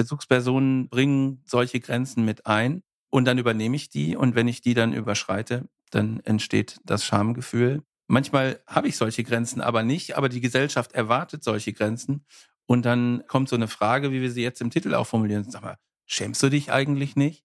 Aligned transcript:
Bezugspersonen 0.00 0.88
bringen 0.88 1.42
solche 1.44 1.78
Grenzen 1.78 2.24
mit 2.24 2.46
ein 2.46 2.82
und 3.10 3.26
dann 3.26 3.36
übernehme 3.36 3.76
ich 3.76 3.90
die 3.90 4.16
und 4.16 4.34
wenn 4.34 4.48
ich 4.48 4.62
die 4.62 4.72
dann 4.72 4.94
überschreite, 4.94 5.68
dann 5.90 6.20
entsteht 6.20 6.80
das 6.84 7.04
Schamgefühl. 7.04 7.82
Manchmal 8.06 8.62
habe 8.66 8.88
ich 8.88 8.96
solche 8.96 9.24
Grenzen 9.24 9.60
aber 9.60 9.82
nicht, 9.82 10.16
aber 10.16 10.30
die 10.30 10.40
Gesellschaft 10.40 10.92
erwartet 10.92 11.44
solche 11.44 11.74
Grenzen 11.74 12.24
und 12.64 12.86
dann 12.86 13.24
kommt 13.26 13.50
so 13.50 13.56
eine 13.56 13.68
Frage, 13.68 14.10
wie 14.10 14.22
wir 14.22 14.30
sie 14.30 14.42
jetzt 14.42 14.62
im 14.62 14.70
Titel 14.70 14.94
auch 14.94 15.06
formulieren. 15.06 15.44
Sag 15.50 15.62
mal, 15.62 15.76
schämst 16.06 16.42
du 16.42 16.48
dich 16.48 16.72
eigentlich 16.72 17.14
nicht? 17.14 17.44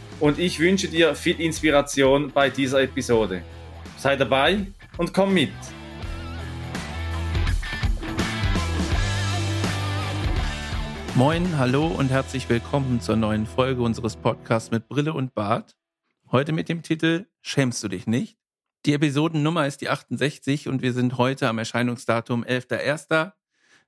und 0.21 0.37
ich 0.37 0.59
wünsche 0.59 0.87
dir 0.87 1.15
viel 1.15 1.41
Inspiration 1.41 2.31
bei 2.31 2.49
dieser 2.49 2.83
Episode. 2.83 3.43
Sei 3.97 4.15
dabei 4.15 4.67
und 4.97 5.13
komm 5.13 5.33
mit. 5.33 5.51
Moin, 11.15 11.57
hallo 11.57 11.87
und 11.87 12.09
herzlich 12.09 12.47
willkommen 12.49 13.01
zur 13.01 13.15
neuen 13.15 13.45
Folge 13.45 13.81
unseres 13.81 14.15
Podcasts 14.15 14.71
mit 14.71 14.87
Brille 14.87 15.13
und 15.13 15.33
Bart. 15.33 15.75
Heute 16.31 16.53
mit 16.53 16.69
dem 16.69 16.83
Titel 16.83 17.25
Schämst 17.41 17.83
du 17.83 17.87
dich 17.87 18.05
nicht? 18.05 18.37
Die 18.85 18.93
Episodennummer 18.93 19.65
ist 19.65 19.81
die 19.81 19.89
68 19.89 20.67
und 20.67 20.83
wir 20.83 20.93
sind 20.93 21.17
heute 21.17 21.49
am 21.49 21.57
Erscheinungsdatum 21.57 22.43
11.01. 22.43 23.31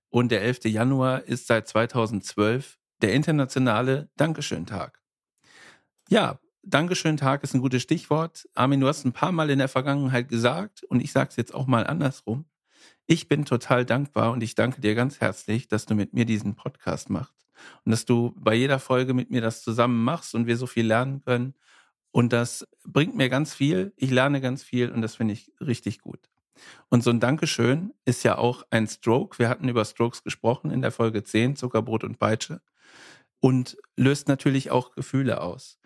und 0.10 0.32
der 0.32 0.42
11. 0.42 0.66
Januar 0.66 1.24
ist 1.24 1.48
seit 1.48 1.68
2012 1.68 2.80
der 3.02 3.14
internationale 3.14 4.10
Dankeschön-Tag. 4.18 5.03
Ja, 6.14 6.38
Dankeschön-Tag 6.62 7.42
ist 7.42 7.56
ein 7.56 7.62
gutes 7.62 7.82
Stichwort. 7.82 8.48
Armin, 8.54 8.80
du 8.80 8.88
hast 8.88 9.04
ein 9.04 9.14
paar 9.14 9.32
Mal 9.32 9.50
in 9.50 9.58
der 9.58 9.68
Vergangenheit 9.68 10.30
gesagt 10.30 10.84
und 10.84 11.00
ich 11.00 11.12
sage 11.12 11.30
es 11.32 11.38
jetzt 11.38 11.56
auch 11.56 11.66
mal 11.66 11.88
andersrum. 11.88 12.46
Ich 13.08 13.28
bin 13.28 13.46
total 13.46 13.84
dankbar 13.84 14.32
und 14.32 14.44
ich 14.44 14.54
danke 14.54 14.80
dir 14.80 14.94
ganz 14.94 15.22
herzlich, 15.22 15.68
dass 15.68 15.88
du 15.88 15.96
mit 15.96 16.14
mir 16.14 16.26
diesen 16.26 16.54
Podcast 16.54 17.10
machst 17.10 17.48
und 17.84 17.90
dass 17.90 18.06
du 18.06 18.32
bei 18.38 18.54
jeder 18.54 18.78
Folge 18.78 19.16
mit 19.16 19.32
mir 19.32 19.42
das 19.42 19.64
zusammen 19.64 20.04
machst 20.04 20.36
und 20.36 20.46
wir 20.46 20.56
so 20.56 20.68
viel 20.68 20.86
lernen 20.86 21.24
können. 21.26 21.56
Und 22.12 22.32
das 22.32 22.68
bringt 22.86 23.16
mir 23.16 23.30
ganz 23.30 23.56
viel. 23.56 23.92
Ich 23.96 24.12
lerne 24.12 24.40
ganz 24.40 24.62
viel 24.62 24.92
und 24.92 25.02
das 25.02 25.16
finde 25.16 25.34
ich 25.34 25.52
richtig 25.62 26.02
gut. 26.02 26.30
Und 26.90 27.04
so 27.04 27.10
ein 27.10 27.22
Dankeschön 27.22 27.92
ist 28.06 28.22
ja 28.22 28.38
auch 28.38 28.68
ein 28.70 28.86
Stroke. 28.86 29.40
Wir 29.40 29.50
hatten 29.50 29.68
über 29.68 29.84
Strokes 29.84 30.22
gesprochen 30.22 30.70
in 30.70 30.84
der 30.84 30.92
Folge 30.92 31.24
10, 31.24 31.56
Zuckerbrot 31.56 32.04
und 32.04 32.20
Peitsche 32.20 32.62
und 33.44 33.76
löst 33.98 34.30
natürlich 34.30 34.72
auch 34.72 34.96
Gefühle 34.96 35.42
aus. 35.42 35.78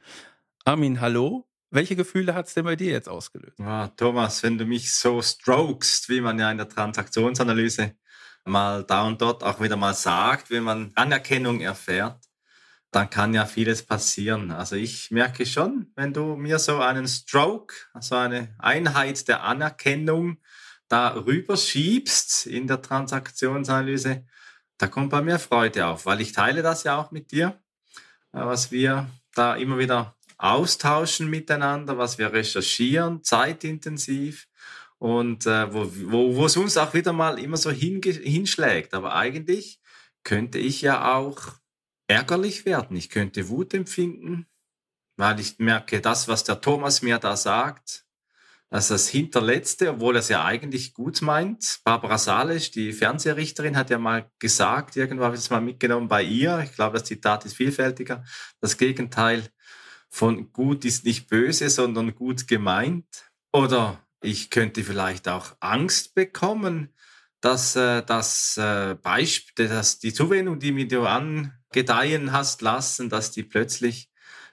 Armin, 0.63 1.01
hallo. 1.01 1.49
Welche 1.71 1.95
Gefühle 1.95 2.35
hat 2.35 2.45
es 2.45 2.53
denn 2.53 2.65
bei 2.65 2.75
dir 2.75 2.91
jetzt 2.91 3.09
ausgelöst? 3.09 3.57
Ja, 3.57 3.87
Thomas, 3.87 4.43
wenn 4.43 4.59
du 4.59 4.65
mich 4.65 4.93
so 4.93 5.23
strokest, 5.23 6.07
wie 6.07 6.21
man 6.21 6.37
ja 6.37 6.51
in 6.51 6.59
der 6.59 6.69
Transaktionsanalyse 6.69 7.95
mal 8.45 8.83
da 8.83 9.07
und 9.07 9.23
dort 9.23 9.43
auch 9.43 9.59
wieder 9.59 9.75
mal 9.75 9.95
sagt, 9.95 10.51
wenn 10.51 10.63
man 10.63 10.91
Anerkennung 10.93 11.59
erfährt, 11.61 12.23
dann 12.91 13.09
kann 13.09 13.33
ja 13.33 13.47
vieles 13.47 13.83
passieren. 13.83 14.51
Also 14.51 14.75
ich 14.75 15.09
merke 15.09 15.47
schon, 15.47 15.91
wenn 15.95 16.13
du 16.13 16.35
mir 16.35 16.59
so 16.59 16.77
einen 16.77 17.07
Stroke, 17.07 17.73
also 17.91 18.17
eine 18.17 18.53
Einheit 18.59 19.27
der 19.27 19.41
Anerkennung 19.41 20.37
da 20.89 21.15
rüber 21.15 21.57
schiebst 21.57 22.45
in 22.45 22.67
der 22.67 22.83
Transaktionsanalyse, 22.83 24.25
da 24.77 24.87
kommt 24.87 25.09
bei 25.09 25.21
mir 25.21 25.39
Freude 25.39 25.87
auf, 25.87 26.05
weil 26.05 26.21
ich 26.21 26.31
teile 26.31 26.61
das 26.61 26.83
ja 26.83 26.97
auch 26.97 27.11
mit 27.11 27.31
dir, 27.31 27.59
äh, 28.33 28.39
was 28.39 28.71
wir 28.71 29.09
da 29.33 29.55
immer 29.55 29.77
wieder 29.77 30.15
austauschen 30.37 31.29
miteinander, 31.29 31.97
was 31.97 32.17
wir 32.17 32.31
recherchieren, 32.31 33.23
zeitintensiv 33.23 34.47
und 34.99 35.45
äh, 35.45 35.73
wo, 35.73 35.91
wo, 36.11 36.35
wo 36.35 36.45
es 36.45 36.57
uns 36.57 36.77
auch 36.77 36.93
wieder 36.93 37.13
mal 37.13 37.39
immer 37.39 37.57
so 37.57 37.71
hinschlägt. 37.71 38.93
Aber 38.93 39.15
eigentlich 39.15 39.79
könnte 40.23 40.59
ich 40.59 40.81
ja 40.81 41.15
auch 41.15 41.39
ärgerlich 42.07 42.65
werden. 42.65 42.97
Ich 42.97 43.09
könnte 43.09 43.49
Wut 43.49 43.73
empfinden, 43.73 44.47
weil 45.17 45.39
ich 45.39 45.59
merke, 45.59 46.01
das, 46.01 46.27
was 46.27 46.43
der 46.43 46.61
Thomas 46.61 47.01
mir 47.01 47.17
da 47.17 47.35
sagt, 47.35 48.06
also 48.69 48.95
das 48.95 49.07
Hinterletzte, 49.07 49.91
obwohl 49.91 50.15
er 50.15 50.19
es 50.19 50.29
ja 50.29 50.43
eigentlich 50.43 50.93
gut 50.93 51.21
meint. 51.21 51.79
Barbara 51.85 52.17
Salisch, 52.17 52.71
die 52.71 52.91
Fernsehrichterin, 52.91 53.77
hat 53.77 53.89
ja 53.89 53.97
mal 53.97 54.29
gesagt, 54.39 54.97
irgendwo 54.97 55.23
habe 55.23 55.35
ich 55.35 55.41
es 55.41 55.49
mal 55.49 55.61
mitgenommen 55.61 56.09
bei 56.09 56.23
ihr, 56.23 56.59
ich 56.63 56.73
glaube, 56.73 56.97
das 56.97 57.07
Zitat 57.07 57.45
ist 57.45 57.55
vielfältiger, 57.55 58.25
das 58.59 58.77
Gegenteil 58.77 59.43
von 60.09 60.51
gut 60.51 60.83
ist 60.83 61.05
nicht 61.05 61.29
böse, 61.29 61.69
sondern 61.69 62.15
gut 62.15 62.47
gemeint. 62.47 63.05
Oder 63.53 64.05
ich 64.21 64.49
könnte 64.49 64.83
vielleicht 64.83 65.27
auch 65.27 65.55
Angst 65.59 66.15
bekommen, 66.15 66.93
dass 67.39 67.75
äh, 67.75 68.03
das 68.03 68.57
äh, 68.57 68.95
Beispiel, 69.01 69.67
dass 69.67 69.99
die 69.99 70.13
Zuwendung, 70.13 70.59
die 70.59 70.71
mir 70.71 70.87
du 70.87 71.05
angedeihen 71.05 72.31
hast 72.31 72.61
lassen, 72.61 73.09
dass 73.09 73.31
die 73.31 73.43
plötzlich 73.43 74.09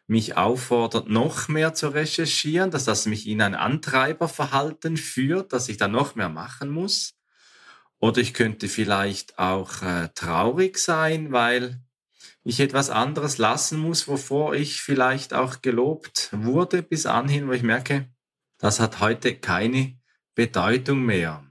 mich 0.06 0.36
auffordert, 0.36 1.08
noch 1.08 1.48
mehr 1.48 1.74
zu 1.74 1.88
recherchieren, 1.88 2.70
dass 2.70 2.84
das 2.84 3.06
mich 3.06 3.26
in 3.26 3.40
ein 3.40 3.54
Antreiberverhalten 3.54 4.96
führt, 4.96 5.52
dass 5.52 5.68
ich 5.68 5.76
da 5.76 5.88
noch 5.88 6.14
mehr 6.14 6.28
machen 6.28 6.70
muss. 6.70 7.14
Oder 7.98 8.20
ich 8.20 8.34
könnte 8.34 8.68
vielleicht 8.68 9.38
auch 9.38 9.82
äh, 9.82 10.08
traurig 10.14 10.78
sein, 10.78 11.32
weil 11.32 11.80
ich 12.42 12.60
etwas 12.60 12.90
anderes 12.90 13.38
lassen 13.38 13.78
muss, 13.78 14.06
wovor 14.06 14.54
ich 14.54 14.82
vielleicht 14.82 15.32
auch 15.32 15.62
gelobt 15.62 16.28
wurde 16.32 16.82
bis 16.82 17.06
anhin, 17.06 17.48
wo 17.48 17.52
ich 17.52 17.62
merke, 17.62 18.10
das 18.58 18.80
hat 18.80 19.00
heute 19.00 19.34
keine 19.36 19.98
Bedeutung 20.34 21.02
mehr. 21.04 21.50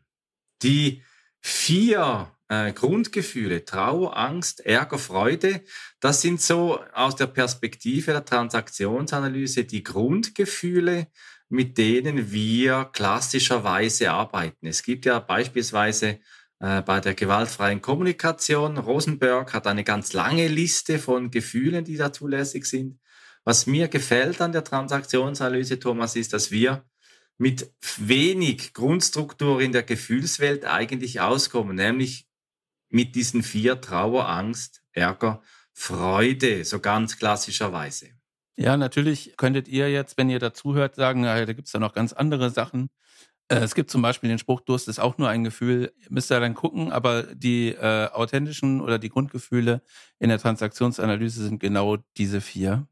Die 0.62 1.04
vier 1.40 2.32
äh, 2.54 2.74
Grundgefühle, 2.74 3.66
Trauer, 3.66 4.18
Angst, 4.18 4.66
Ärger, 4.66 5.00
Freude, 5.00 5.62
das 6.00 6.22
sind 6.22 6.42
so 6.42 6.80
aus 6.94 7.16
der 7.16 7.28
Perspektive 7.28 8.12
der 8.12 8.26
Transaktionsanalyse 8.26 9.66
die 9.66 9.84
Grundgefühle, 9.84 11.08
mit 11.50 11.78
denen 11.78 12.32
wir 12.32 12.90
klassischerweise 12.94 14.12
arbeiten. 14.12 14.68
Es 14.68 14.84
gibt 14.84 15.06
ja 15.06 15.20
beispielsweise 15.20 16.20
äh, 16.60 16.82
bei 16.82 17.00
der 17.00 17.14
gewaltfreien 17.14 17.82
Kommunikation, 17.82 18.78
Rosenberg 18.78 19.54
hat 19.54 19.68
eine 19.68 19.84
ganz 19.84 20.14
lange 20.14 20.48
Liste 20.48 21.00
von 21.00 21.32
Gefühlen, 21.32 21.86
die 21.86 21.98
da 21.98 22.12
zulässig 22.12 22.66
sind. 22.66 23.00
Was 23.44 23.68
mir 23.68 23.88
gefällt 23.88 24.42
an 24.42 24.54
der 24.54 24.64
Transaktionsanalyse, 24.64 25.80
Thomas, 25.80 26.16
ist, 26.16 26.34
dass 26.34 26.52
wir 26.52 26.86
mit 27.38 27.72
wenig 27.98 28.74
Grundstruktur 28.74 29.60
in 29.62 29.74
der 29.74 29.84
Gefühlswelt 29.84 30.66
eigentlich 30.66 31.20
auskommen, 31.20 31.76
nämlich 31.76 32.28
mit 32.94 33.16
diesen 33.16 33.42
vier 33.42 33.82
Trauer, 33.82 34.30
Angst, 34.30 34.84
Ärger, 34.92 35.42
Freude, 35.74 36.64
so 36.64 36.80
ganz 36.80 37.18
klassischerweise. 37.18 38.10
Ja, 38.56 38.78
natürlich 38.78 39.36
könntet 39.36 39.68
ihr 39.68 39.92
jetzt, 39.92 40.18
wenn 40.18 40.30
ihr 40.30 40.38
dazuhört, 40.38 40.96
sagen, 40.96 41.24
da 41.24 41.44
gibt 41.46 41.68
es 41.68 41.74
ja 41.74 41.80
noch 41.80 41.94
ganz 41.94 42.14
andere 42.14 42.52
Sachen. 42.52 42.90
Äh, 43.48 43.58
es 43.58 43.74
gibt 43.74 43.90
zum 43.90 44.04
Beispiel 44.04 44.30
den 44.30 44.38
Spruch, 44.38 44.62
Durst 44.62 44.88
ist 44.88 45.00
auch 45.00 45.18
nur 45.18 45.28
ein 45.28 45.44
Gefühl, 45.44 45.92
müsst 46.10 46.32
ihr 46.32 46.40
dann 46.40 46.54
gucken, 46.54 46.92
aber 46.92 47.24
die 47.24 47.70
äh, 47.70 48.10
authentischen 48.12 48.80
oder 48.80 49.00
die 49.00 49.10
Grundgefühle 49.10 49.82
in 50.20 50.30
der 50.30 50.38
Transaktionsanalyse 50.38 51.44
sind 51.44 51.60
genau 51.60 51.98
diese 52.16 52.42
vier. 52.42 52.88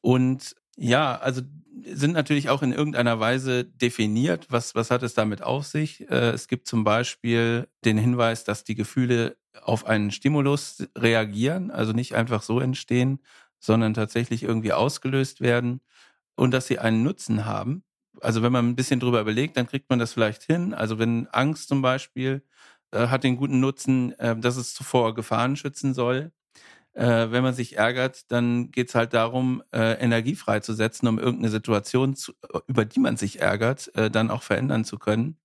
Und 0.00 0.54
ja, 0.76 1.16
also 1.18 1.42
sind 1.84 2.12
natürlich 2.12 2.48
auch 2.50 2.62
in 2.62 2.72
irgendeiner 2.72 3.20
Weise 3.20 3.64
definiert. 3.64 4.46
Was, 4.50 4.74
was 4.74 4.90
hat 4.90 5.02
es 5.02 5.14
damit 5.14 5.42
auf 5.42 5.66
sich? 5.66 6.08
Äh, 6.10 6.30
es 6.30 6.48
gibt 6.48 6.66
zum 6.68 6.84
Beispiel 6.84 7.68
den 7.84 7.98
Hinweis, 7.98 8.44
dass 8.44 8.64
die 8.64 8.74
Gefühle 8.74 9.36
auf 9.62 9.86
einen 9.86 10.10
Stimulus 10.10 10.86
reagieren, 10.96 11.70
also 11.70 11.92
nicht 11.92 12.14
einfach 12.14 12.42
so 12.42 12.60
entstehen, 12.60 13.20
sondern 13.58 13.94
tatsächlich 13.94 14.42
irgendwie 14.42 14.72
ausgelöst 14.72 15.40
werden 15.40 15.80
und 16.36 16.52
dass 16.52 16.66
sie 16.66 16.78
einen 16.78 17.02
Nutzen 17.02 17.44
haben. 17.44 17.84
Also 18.20 18.42
wenn 18.42 18.52
man 18.52 18.68
ein 18.68 18.76
bisschen 18.76 19.00
drüber 19.00 19.20
überlegt, 19.20 19.56
dann 19.56 19.66
kriegt 19.66 19.90
man 19.90 19.98
das 19.98 20.12
vielleicht 20.12 20.42
hin. 20.44 20.74
Also 20.74 20.98
wenn 20.98 21.26
Angst 21.28 21.68
zum 21.68 21.82
Beispiel 21.82 22.42
äh, 22.92 23.08
hat 23.08 23.24
den 23.24 23.36
guten 23.36 23.60
Nutzen, 23.60 24.12
äh, 24.18 24.36
dass 24.36 24.56
es 24.56 24.74
zuvor 24.74 25.14
Gefahren 25.14 25.56
schützen 25.56 25.94
soll 25.94 26.32
äh, 26.94 27.30
wenn 27.30 27.42
man 27.42 27.54
sich 27.54 27.76
ärgert, 27.76 28.30
dann 28.30 28.70
geht 28.70 28.88
es 28.88 28.94
halt 28.94 29.14
darum, 29.14 29.62
äh, 29.72 29.94
Energie 30.00 30.34
freizusetzen, 30.34 31.08
um 31.08 31.18
irgendeine 31.18 31.50
Situation, 31.50 32.16
zu, 32.16 32.32
über 32.66 32.84
die 32.84 33.00
man 33.00 33.16
sich 33.16 33.40
ärgert, 33.40 33.94
äh, 33.94 34.10
dann 34.10 34.30
auch 34.30 34.42
verändern 34.42 34.84
zu 34.84 34.98
können. 34.98 35.38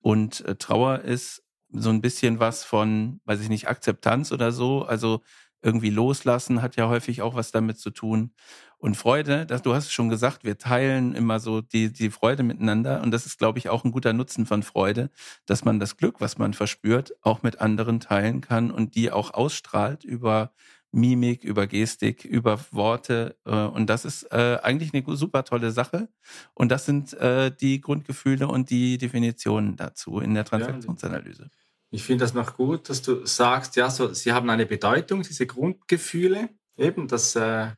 Und 0.00 0.42
äh, 0.42 0.56
Trauer 0.56 1.00
ist 1.00 1.42
so 1.70 1.90
ein 1.90 2.00
bisschen 2.02 2.38
was 2.40 2.64
von, 2.64 3.20
weiß 3.24 3.40
ich 3.40 3.48
nicht, 3.48 3.68
Akzeptanz 3.68 4.32
oder 4.32 4.52
so. 4.52 4.84
Also 4.84 5.22
irgendwie 5.62 5.90
loslassen 5.90 6.62
hat 6.62 6.76
ja 6.76 6.88
häufig 6.88 7.22
auch 7.22 7.34
was 7.34 7.50
damit 7.50 7.78
zu 7.78 7.90
tun. 7.90 8.32
Und 8.76 8.96
Freude, 8.96 9.46
das, 9.46 9.62
du 9.62 9.74
hast 9.74 9.86
es 9.86 9.92
schon 9.92 10.10
gesagt, 10.10 10.44
wir 10.44 10.58
teilen 10.58 11.14
immer 11.14 11.40
so 11.40 11.62
die, 11.62 11.90
die 11.90 12.10
Freude 12.10 12.42
miteinander. 12.42 13.00
Und 13.00 13.12
das 13.12 13.24
ist, 13.24 13.38
glaube 13.38 13.58
ich, 13.58 13.70
auch 13.70 13.82
ein 13.82 13.92
guter 13.92 14.12
Nutzen 14.12 14.44
von 14.44 14.62
Freude, 14.62 15.10
dass 15.46 15.64
man 15.64 15.80
das 15.80 15.96
Glück, 15.96 16.20
was 16.20 16.36
man 16.36 16.52
verspürt, 16.52 17.14
auch 17.22 17.42
mit 17.42 17.60
anderen 17.62 17.98
teilen 17.98 18.42
kann 18.42 18.70
und 18.70 18.94
die 18.94 19.10
auch 19.10 19.32
ausstrahlt 19.32 20.04
über 20.04 20.52
Mimik, 20.94 21.44
über 21.44 21.66
Gestik, 21.66 22.24
über 22.24 22.58
Worte. 22.70 23.36
Äh, 23.44 23.50
und 23.50 23.90
das 23.90 24.04
ist 24.04 24.24
äh, 24.32 24.58
eigentlich 24.62 24.94
eine 24.94 25.16
super 25.16 25.44
tolle 25.44 25.72
Sache. 25.72 26.08
Und 26.54 26.70
das 26.70 26.86
sind 26.86 27.12
äh, 27.14 27.50
die 27.54 27.80
Grundgefühle 27.80 28.48
und 28.48 28.70
die 28.70 28.96
Definitionen 28.98 29.76
dazu 29.76 30.20
in 30.20 30.34
der 30.34 30.44
Transaktionsanalyse. 30.44 31.50
Ich 31.90 32.02
finde 32.02 32.24
das 32.24 32.34
noch 32.34 32.56
gut, 32.56 32.88
dass 32.88 33.02
du 33.02 33.24
sagst, 33.26 33.76
ja, 33.76 33.90
so, 33.90 34.12
sie 34.12 34.32
haben 34.32 34.50
eine 34.50 34.66
Bedeutung, 34.66 35.22
diese 35.22 35.46
Grundgefühle, 35.46 36.48
eben, 36.76 37.08
dass 37.08 37.36
äh, 37.36 37.68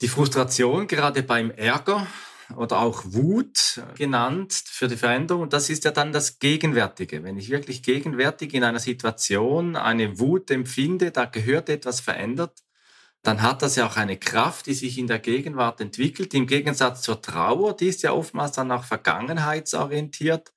die 0.00 0.08
Frustration 0.08 0.86
gerade 0.86 1.22
beim 1.22 1.50
Ärger 1.50 2.06
oder 2.56 2.80
auch 2.80 3.02
Wut 3.04 3.82
genannt 3.96 4.52
für 4.52 4.88
die 4.88 4.96
Veränderung, 4.96 5.48
das 5.48 5.68
ist 5.68 5.84
ja 5.84 5.90
dann 5.90 6.12
das 6.12 6.38
Gegenwärtige. 6.38 7.24
Wenn 7.24 7.36
ich 7.36 7.50
wirklich 7.50 7.82
gegenwärtig 7.82 8.54
in 8.54 8.62
einer 8.62 8.78
Situation 8.78 9.76
eine 9.76 10.18
Wut 10.18 10.50
empfinde, 10.50 11.10
da 11.10 11.24
gehört 11.24 11.68
etwas 11.68 12.00
verändert, 12.00 12.62
dann 13.26 13.42
hat 13.42 13.62
das 13.62 13.76
ja 13.76 13.86
auch 13.86 13.96
eine 13.96 14.16
Kraft, 14.18 14.66
die 14.66 14.74
sich 14.74 14.98
in 14.98 15.06
der 15.06 15.18
Gegenwart 15.18 15.80
entwickelt. 15.80 16.34
Im 16.34 16.46
Gegensatz 16.46 17.02
zur 17.02 17.20
Trauer, 17.22 17.76
die 17.76 17.88
ist 17.88 18.02
ja 18.02 18.12
oftmals 18.12 18.52
dann 18.52 18.70
auch 18.70 18.84
vergangenheitsorientiert 18.84 20.52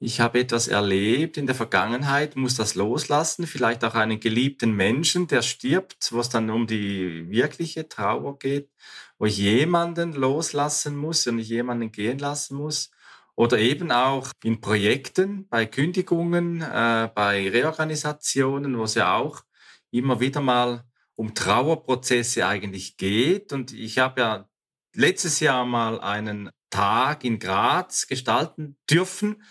ich 0.00 0.20
habe 0.20 0.38
etwas 0.38 0.68
erlebt 0.68 1.36
in 1.38 1.46
der 1.46 1.56
Vergangenheit, 1.56 2.36
muss 2.36 2.54
das 2.54 2.76
loslassen, 2.76 3.48
vielleicht 3.48 3.82
auch 3.84 3.94
einen 3.94 4.20
geliebten 4.20 4.70
Menschen, 4.72 5.26
der 5.26 5.42
stirbt, 5.42 6.12
wo 6.12 6.20
es 6.20 6.28
dann 6.28 6.50
um 6.50 6.68
die 6.68 7.28
wirkliche 7.28 7.88
Trauer 7.88 8.38
geht, 8.38 8.70
wo 9.18 9.26
ich 9.26 9.38
jemanden 9.38 10.12
loslassen 10.12 10.96
muss 10.96 11.26
und 11.26 11.40
ich 11.40 11.48
jemanden 11.48 11.90
gehen 11.90 12.18
lassen 12.18 12.56
muss. 12.56 12.92
Oder 13.34 13.58
eben 13.58 13.90
auch 13.90 14.30
in 14.44 14.60
Projekten, 14.60 15.48
bei 15.48 15.66
Kündigungen, 15.66 16.62
äh, 16.62 17.10
bei 17.12 17.48
Reorganisationen, 17.50 18.78
wo 18.78 18.84
es 18.84 18.94
ja 18.94 19.16
auch 19.16 19.42
immer 19.90 20.20
wieder 20.20 20.40
mal 20.40 20.84
um 21.18 21.34
Trauerprozesse 21.34 22.46
eigentlich 22.46 22.96
geht. 22.96 23.52
Und 23.52 23.72
ich 23.72 23.98
habe 23.98 24.20
ja 24.20 24.48
letztes 24.94 25.40
Jahr 25.40 25.64
mal 25.66 26.00
einen 26.00 26.50
Tag 26.70 27.24
in 27.24 27.40
Graz 27.40 28.06
gestalten 28.06 28.76
dürfen 28.88 29.42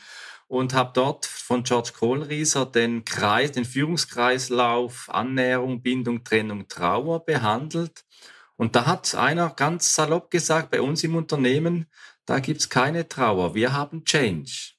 und 0.47 0.73
habe 0.73 0.91
dort 0.93 1.25
von 1.25 1.63
George 1.63 1.91
Kohlrieser 1.93 2.65
den 2.65 3.03
Kreis, 3.03 3.51
den 3.51 3.65
Führungskreislauf 3.65 5.09
Annäherung, 5.09 5.81
Bindung, 5.81 6.23
Trennung, 6.23 6.69
Trauer 6.69 7.25
behandelt. 7.25 8.05
Und 8.55 8.77
da 8.77 8.85
hat 8.85 9.13
einer 9.15 9.49
ganz 9.49 9.93
salopp 9.93 10.31
gesagt, 10.31 10.71
bei 10.71 10.81
uns 10.81 11.03
im 11.03 11.15
Unternehmen, 11.15 11.87
da 12.25 12.39
gibt's 12.39 12.69
keine 12.69 13.09
Trauer, 13.09 13.55
wir 13.55 13.73
haben 13.73 14.05
Change. 14.05 14.76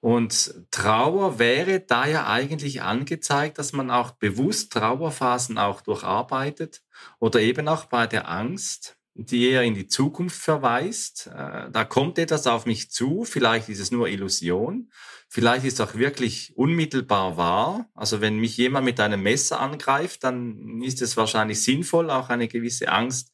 Und 0.00 0.54
Trauer 0.70 1.38
wäre 1.38 1.80
da 1.80 2.06
ja 2.06 2.26
eigentlich 2.26 2.82
angezeigt, 2.82 3.58
dass 3.58 3.72
man 3.72 3.90
auch 3.90 4.12
bewusst 4.12 4.72
Trauerphasen 4.72 5.58
auch 5.58 5.82
durcharbeitet 5.82 6.82
oder 7.18 7.40
eben 7.40 7.68
auch 7.68 7.84
bei 7.84 8.06
der 8.06 8.28
Angst 8.30 8.96
die 9.14 9.50
eher 9.50 9.62
in 9.62 9.74
die 9.74 9.86
Zukunft 9.86 10.40
verweist. 10.40 11.26
Äh, 11.26 11.70
da 11.70 11.84
kommt 11.84 12.18
etwas 12.18 12.46
auf 12.46 12.66
mich 12.66 12.90
zu, 12.90 13.24
vielleicht 13.24 13.68
ist 13.68 13.80
es 13.80 13.90
nur 13.90 14.08
Illusion, 14.08 14.90
vielleicht 15.28 15.64
ist 15.64 15.74
es 15.74 15.80
auch 15.80 15.94
wirklich 15.94 16.56
unmittelbar 16.56 17.36
wahr. 17.36 17.90
Also 17.94 18.20
wenn 18.20 18.38
mich 18.38 18.56
jemand 18.56 18.84
mit 18.84 19.00
einem 19.00 19.22
Messer 19.22 19.60
angreift, 19.60 20.24
dann 20.24 20.80
ist 20.82 21.02
es 21.02 21.16
wahrscheinlich 21.16 21.62
sinnvoll, 21.62 22.10
auch 22.10 22.28
eine 22.30 22.48
gewisse 22.48 22.88
Angst 22.88 23.32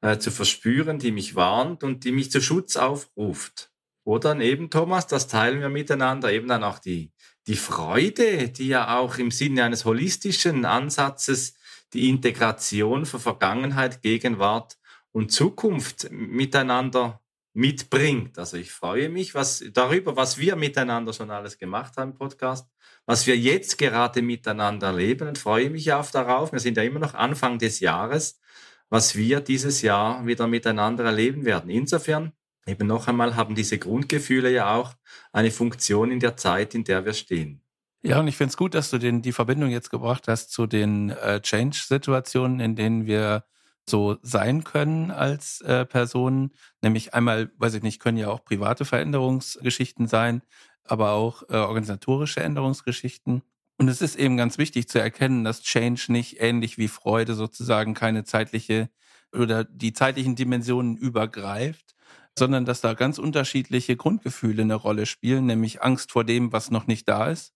äh, 0.00 0.18
zu 0.18 0.30
verspüren, 0.30 0.98
die 0.98 1.12
mich 1.12 1.34
warnt 1.34 1.84
und 1.84 2.04
die 2.04 2.12
mich 2.12 2.30
zu 2.30 2.40
Schutz 2.40 2.76
aufruft. 2.76 3.70
Oder 4.08 4.40
eben, 4.40 4.70
Thomas, 4.70 5.06
das 5.06 5.28
teilen 5.28 5.60
wir 5.60 5.68
miteinander, 5.68 6.32
eben 6.32 6.48
dann 6.48 6.64
auch 6.64 6.78
die, 6.78 7.12
die 7.46 7.56
Freude, 7.56 8.48
die 8.48 8.68
ja 8.68 8.96
auch 8.96 9.18
im 9.18 9.30
Sinne 9.30 9.64
eines 9.64 9.84
holistischen 9.84 10.64
Ansatzes 10.64 11.58
die 11.92 12.08
Integration 12.08 13.04
von 13.04 13.20
Vergangenheit, 13.20 14.00
Gegenwart 14.00 14.78
und 15.12 15.30
Zukunft 15.30 16.10
miteinander 16.10 17.20
mitbringt. 17.52 18.38
Also 18.38 18.56
ich 18.56 18.72
freue 18.72 19.10
mich 19.10 19.34
was, 19.34 19.62
darüber, 19.74 20.16
was 20.16 20.38
wir 20.38 20.56
miteinander 20.56 21.12
schon 21.12 21.30
alles 21.30 21.58
gemacht 21.58 21.98
haben 21.98 22.12
im 22.12 22.16
Podcast, 22.16 22.66
was 23.04 23.26
wir 23.26 23.36
jetzt 23.36 23.76
gerade 23.76 24.22
miteinander 24.22 24.86
erleben 24.86 25.28
und 25.28 25.36
freue 25.36 25.68
mich 25.68 25.92
auf 25.92 26.12
darauf. 26.12 26.50
Wir 26.50 26.60
sind 26.60 26.78
ja 26.78 26.82
immer 26.82 27.00
noch 27.00 27.12
Anfang 27.12 27.58
des 27.58 27.80
Jahres, 27.80 28.40
was 28.88 29.16
wir 29.16 29.40
dieses 29.40 29.82
Jahr 29.82 30.24
wieder 30.24 30.46
miteinander 30.46 31.04
erleben 31.04 31.44
werden. 31.44 31.68
Insofern, 31.68 32.32
eben 32.68 32.86
noch 32.86 33.08
einmal, 33.08 33.36
haben 33.36 33.54
diese 33.54 33.78
Grundgefühle 33.78 34.52
ja 34.52 34.74
auch 34.74 34.94
eine 35.32 35.50
Funktion 35.50 36.10
in 36.10 36.20
der 36.20 36.36
Zeit, 36.36 36.74
in 36.74 36.84
der 36.84 37.04
wir 37.04 37.14
stehen. 37.14 37.62
Ja, 38.02 38.20
und 38.20 38.28
ich 38.28 38.36
finde 38.36 38.50
es 38.50 38.56
gut, 38.56 38.74
dass 38.74 38.90
du 38.90 38.98
den, 38.98 39.22
die 39.22 39.32
Verbindung 39.32 39.70
jetzt 39.70 39.90
gebracht 39.90 40.28
hast 40.28 40.52
zu 40.52 40.66
den 40.66 41.10
äh, 41.10 41.40
Change-Situationen, 41.40 42.60
in 42.60 42.76
denen 42.76 43.06
wir 43.06 43.44
so 43.88 44.18
sein 44.22 44.62
können 44.62 45.10
als 45.10 45.60
äh, 45.62 45.84
Personen. 45.84 46.52
Nämlich 46.82 47.14
einmal, 47.14 47.50
weiß 47.56 47.74
ich 47.74 47.82
nicht, 47.82 48.00
können 48.00 48.18
ja 48.18 48.28
auch 48.28 48.44
private 48.44 48.84
Veränderungsgeschichten 48.84 50.06
sein, 50.06 50.42
aber 50.84 51.12
auch 51.12 51.42
äh, 51.48 51.56
organisatorische 51.56 52.40
Änderungsgeschichten. 52.40 53.42
Und 53.78 53.88
es 53.88 54.00
ist 54.00 54.16
eben 54.16 54.36
ganz 54.36 54.58
wichtig 54.58 54.88
zu 54.88 55.00
erkennen, 55.00 55.44
dass 55.44 55.62
Change 55.62 56.06
nicht 56.08 56.40
ähnlich 56.40 56.78
wie 56.78 56.88
Freude 56.88 57.34
sozusagen 57.34 57.94
keine 57.94 58.24
zeitliche 58.24 58.90
oder 59.32 59.64
die 59.64 59.92
zeitlichen 59.92 60.36
Dimensionen 60.36 60.96
übergreift, 60.96 61.94
sondern 62.38 62.64
dass 62.64 62.80
da 62.80 62.94
ganz 62.94 63.18
unterschiedliche 63.18 63.96
Grundgefühle 63.96 64.62
eine 64.62 64.74
Rolle 64.74 65.06
spielen, 65.06 65.46
nämlich 65.46 65.82
Angst 65.82 66.12
vor 66.12 66.24
dem, 66.24 66.52
was 66.52 66.70
noch 66.70 66.86
nicht 66.86 67.08
da 67.08 67.26
ist. 67.28 67.52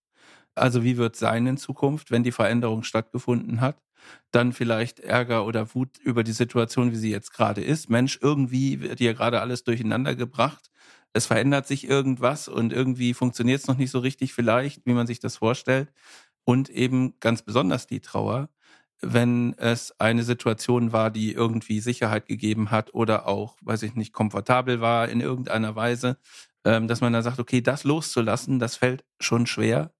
Also 0.55 0.83
wie 0.83 0.97
wird 0.97 1.15
sein 1.15 1.47
in 1.47 1.57
Zukunft, 1.57 2.11
wenn 2.11 2.23
die 2.23 2.31
Veränderung 2.31 2.83
stattgefunden 2.83 3.61
hat? 3.61 3.77
dann 4.31 4.53
vielleicht 4.53 4.99
Ärger 4.99 5.45
oder 5.45 5.73
Wut 5.75 5.97
über 5.99 6.23
die 6.23 6.31
Situation, 6.31 6.91
wie 6.91 6.95
sie 6.97 7.11
jetzt 7.11 7.33
gerade 7.33 7.61
ist. 7.61 7.89
Mensch, 7.89 8.19
irgendwie 8.21 8.81
wird 8.81 8.99
hier 8.99 9.13
gerade 9.13 9.41
alles 9.41 9.63
durcheinander 9.63 10.15
gebracht. 10.15 10.69
Es 11.13 11.25
verändert 11.27 11.67
sich 11.67 11.87
irgendwas 11.87 12.47
und 12.47 12.73
irgendwie 12.73 13.13
funktioniert 13.13 13.61
es 13.61 13.67
noch 13.67 13.77
nicht 13.77 13.91
so 13.91 13.99
richtig 13.99 14.33
vielleicht, 14.33 14.85
wie 14.85 14.93
man 14.93 15.07
sich 15.07 15.19
das 15.19 15.37
vorstellt. 15.37 15.91
Und 16.45 16.69
eben 16.69 17.13
ganz 17.19 17.41
besonders 17.43 17.87
die 17.87 18.01
Trauer, 18.01 18.49
wenn 19.03 19.53
es 19.57 19.99
eine 19.99 20.23
Situation 20.23 20.91
war, 20.93 21.11
die 21.11 21.33
irgendwie 21.33 21.79
Sicherheit 21.81 22.27
gegeben 22.27 22.71
hat 22.71 22.93
oder 22.93 23.27
auch, 23.27 23.57
weiß 23.61 23.83
ich 23.83 23.95
nicht, 23.95 24.13
komfortabel 24.13 24.81
war 24.81 25.09
in 25.09 25.21
irgendeiner 25.21 25.75
Weise, 25.75 26.17
ähm, 26.65 26.87
dass 26.87 27.01
man 27.01 27.13
dann 27.13 27.23
sagt, 27.23 27.39
okay, 27.39 27.61
das 27.61 27.83
loszulassen, 27.83 28.59
das 28.59 28.75
fällt 28.77 29.03
schon 29.19 29.45
schwer. 29.47 29.93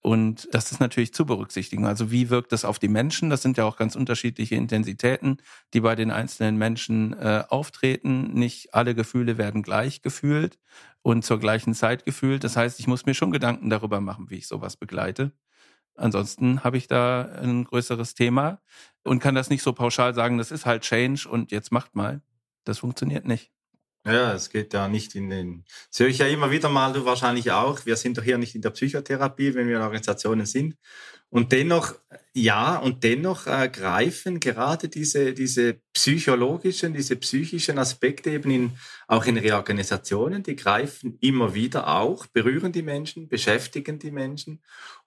Und 0.00 0.48
das 0.52 0.70
ist 0.72 0.80
natürlich 0.80 1.12
zu 1.12 1.26
berücksichtigen. 1.26 1.84
Also 1.84 2.10
wie 2.12 2.30
wirkt 2.30 2.52
das 2.52 2.64
auf 2.64 2.78
die 2.78 2.88
Menschen? 2.88 3.30
Das 3.30 3.42
sind 3.42 3.56
ja 3.56 3.64
auch 3.64 3.76
ganz 3.76 3.96
unterschiedliche 3.96 4.54
Intensitäten, 4.54 5.38
die 5.74 5.80
bei 5.80 5.96
den 5.96 6.10
einzelnen 6.10 6.56
Menschen 6.56 7.14
äh, 7.14 7.44
auftreten. 7.48 8.32
Nicht 8.32 8.74
alle 8.74 8.94
Gefühle 8.94 9.38
werden 9.38 9.62
gleich 9.62 10.00
gefühlt 10.02 10.58
und 11.02 11.24
zur 11.24 11.40
gleichen 11.40 11.74
Zeit 11.74 12.04
gefühlt. 12.04 12.44
Das 12.44 12.56
heißt, 12.56 12.78
ich 12.80 12.86
muss 12.86 13.06
mir 13.06 13.14
schon 13.14 13.32
Gedanken 13.32 13.70
darüber 13.70 14.00
machen, 14.00 14.30
wie 14.30 14.36
ich 14.36 14.46
sowas 14.46 14.76
begleite. 14.76 15.32
Ansonsten 15.98 16.62
habe 16.64 16.78
ich 16.78 16.86
da 16.86 17.22
ein 17.22 17.64
größeres 17.64 18.14
Thema 18.14 18.60
und 19.04 19.20
kann 19.20 19.34
das 19.34 19.50
nicht 19.50 19.62
so 19.62 19.72
pauschal 19.72 20.14
sagen, 20.14 20.38
das 20.38 20.50
ist 20.50 20.64
halt 20.64 20.82
Change 20.82 21.28
und 21.28 21.50
jetzt 21.50 21.72
macht 21.72 21.94
mal. 21.94 22.22
Das 22.64 22.78
funktioniert 22.78 23.26
nicht. 23.26 23.50
Ja, 24.06 24.32
es 24.32 24.48
geht 24.48 24.72
ja 24.72 24.88
nicht 24.88 25.14
in 25.14 25.28
den. 25.28 25.64
Das 25.90 26.00
höre 26.00 26.08
ich 26.08 26.18
ja 26.18 26.26
immer 26.26 26.50
wieder 26.50 26.68
mal, 26.68 26.92
du 26.92 27.04
wahrscheinlich 27.04 27.50
auch. 27.50 27.84
Wir 27.84 27.96
sind 27.96 28.16
doch 28.16 28.22
hier 28.22 28.38
nicht 28.38 28.54
in 28.54 28.62
der 28.62 28.70
Psychotherapie, 28.70 29.54
wenn 29.54 29.68
wir 29.68 29.76
in 29.76 29.82
Organisationen 29.82 30.46
sind. 30.46 30.76
Und 31.30 31.52
dennoch, 31.52 31.94
ja, 32.32 32.76
und 32.76 33.04
dennoch 33.04 33.46
äh, 33.46 33.68
greifen 33.68 34.40
gerade 34.40 34.88
diese, 34.88 35.34
diese 35.34 35.80
psychologischen, 35.92 36.94
diese 36.94 37.16
psychischen 37.16 37.78
Aspekte 37.78 38.30
eben 38.30 38.50
in, 38.50 38.72
auch 39.08 39.26
in 39.26 39.36
Reorganisationen, 39.36 40.42
die 40.42 40.56
greifen 40.56 41.18
immer 41.20 41.52
wieder 41.52 41.88
auch, 41.88 42.26
berühren 42.28 42.72
die 42.72 42.82
Menschen, 42.82 43.28
beschäftigen 43.28 43.98
die 43.98 44.10
Menschen. 44.10 44.62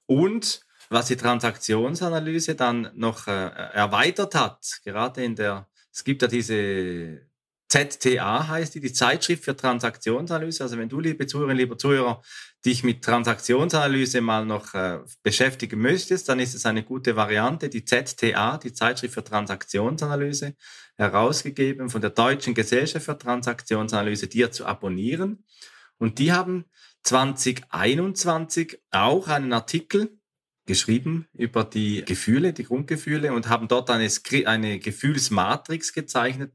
Und 0.06 0.62
was 0.92 1.08
die 1.08 1.16
Transaktionsanalyse 1.16 2.56
dann 2.56 2.92
noch 2.96 3.28
äh, 3.28 3.32
erweitert 3.32 4.36
hat, 4.36 4.82
gerade 4.84 5.24
in 5.24 5.36
der, 5.36 5.68
es 5.92 6.04
gibt 6.04 6.22
ja 6.22 6.28
diese 6.28 7.22
ZTA 7.72 8.50
heißt 8.50 8.76
die, 8.76 8.82
die 8.82 8.92
Zeitschrift 8.92 9.46
für 9.46 9.56
Transaktionsanalyse. 9.56 10.64
Also 10.64 10.78
wenn 10.78 10.90
du, 10.90 11.00
liebe 11.00 11.26
Zuhörerinnen, 11.26 11.58
lieber 11.58 11.78
Zuhörer, 11.78 12.22
dich 12.66 12.84
mit 12.84 13.02
Transaktionsanalyse 13.02 14.20
mal 14.20 14.46
noch 14.46 14.74
äh, 14.74 15.00
beschäftigen 15.24 15.80
möchtest, 15.80 16.28
dann 16.28 16.42
ist 16.42 16.54
es 16.54 16.66
eine 16.66 16.84
gute 16.84 17.16
Variante. 17.16 17.70
Die 17.70 17.86
ZTA, 17.86 18.58
die 18.58 18.74
Zeitschrift 18.74 19.14
für 19.14 19.24
Transaktionsanalyse, 19.24 20.56
herausgegeben 20.98 21.90
von 21.90 22.02
der 22.02 22.10
Deutschen 22.10 22.54
Gesellschaft 22.54 23.06
für 23.06 23.18
Transaktionsanalyse, 23.18 24.28
dir 24.28 24.52
zu 24.52 24.66
abonnieren. 24.66 25.46
Und 25.98 26.20
die 26.20 26.34
haben 26.34 26.66
2021 27.04 28.82
auch 28.92 29.30
einen 29.30 29.54
Artikel 29.54 30.21
geschrieben 30.72 31.28
über 31.34 31.66
die 31.66 32.06
Gefühle, 32.06 32.54
die 32.54 32.64
Grundgefühle 32.64 33.34
und 33.34 33.50
haben 33.50 33.68
dort 33.68 33.90
eine, 33.90 34.08
eine 34.46 34.80
Gefühlsmatrix 34.80 35.92
gezeichnet. 35.92 36.54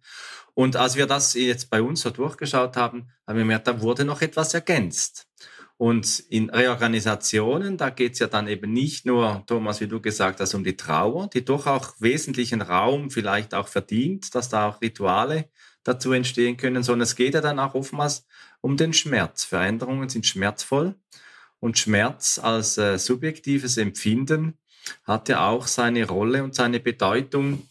Und 0.54 0.76
als 0.76 0.96
wir 0.96 1.06
das 1.06 1.34
jetzt 1.34 1.68
bei 1.68 1.82
uns 1.82 2.00
so 2.00 2.08
durchgeschaut 2.08 2.78
haben, 2.78 3.10
haben 3.26 3.36
wir 3.36 3.42
gemerkt, 3.42 3.66
da 3.66 3.82
wurde 3.82 4.06
noch 4.06 4.22
etwas 4.22 4.54
ergänzt. 4.54 5.28
Und 5.76 6.20
in 6.30 6.48
Reorganisationen, 6.48 7.76
da 7.76 7.90
geht 7.90 8.14
es 8.14 8.20
ja 8.20 8.26
dann 8.26 8.48
eben 8.48 8.72
nicht 8.72 9.04
nur, 9.04 9.44
Thomas, 9.46 9.82
wie 9.82 9.86
du 9.86 10.00
gesagt 10.00 10.40
hast, 10.40 10.54
um 10.54 10.64
die 10.64 10.78
Trauer, 10.78 11.28
die 11.28 11.44
doch 11.44 11.66
auch 11.66 11.92
wesentlichen 12.00 12.62
Raum 12.62 13.10
vielleicht 13.10 13.52
auch 13.52 13.68
verdient, 13.68 14.34
dass 14.34 14.48
da 14.48 14.70
auch 14.70 14.80
Rituale 14.80 15.50
dazu 15.84 16.12
entstehen 16.12 16.56
können, 16.56 16.82
sondern 16.82 17.02
es 17.02 17.16
geht 17.16 17.34
ja 17.34 17.42
dann 17.42 17.58
auch 17.58 17.74
oftmals 17.74 18.26
um 18.62 18.78
den 18.78 18.94
Schmerz. 18.94 19.44
Veränderungen 19.44 20.08
sind 20.08 20.24
schmerzvoll 20.24 20.94
und 21.60 21.78
Schmerz 21.78 22.38
als 22.38 22.78
äh, 22.78 22.98
subjektives 22.98 23.76
Empfinden 23.76 24.58
hat 25.04 25.28
ja 25.28 25.48
auch 25.48 25.66
seine 25.66 26.06
Rolle 26.06 26.44
und 26.44 26.54
seine 26.54 26.80
Bedeutung 26.80 27.68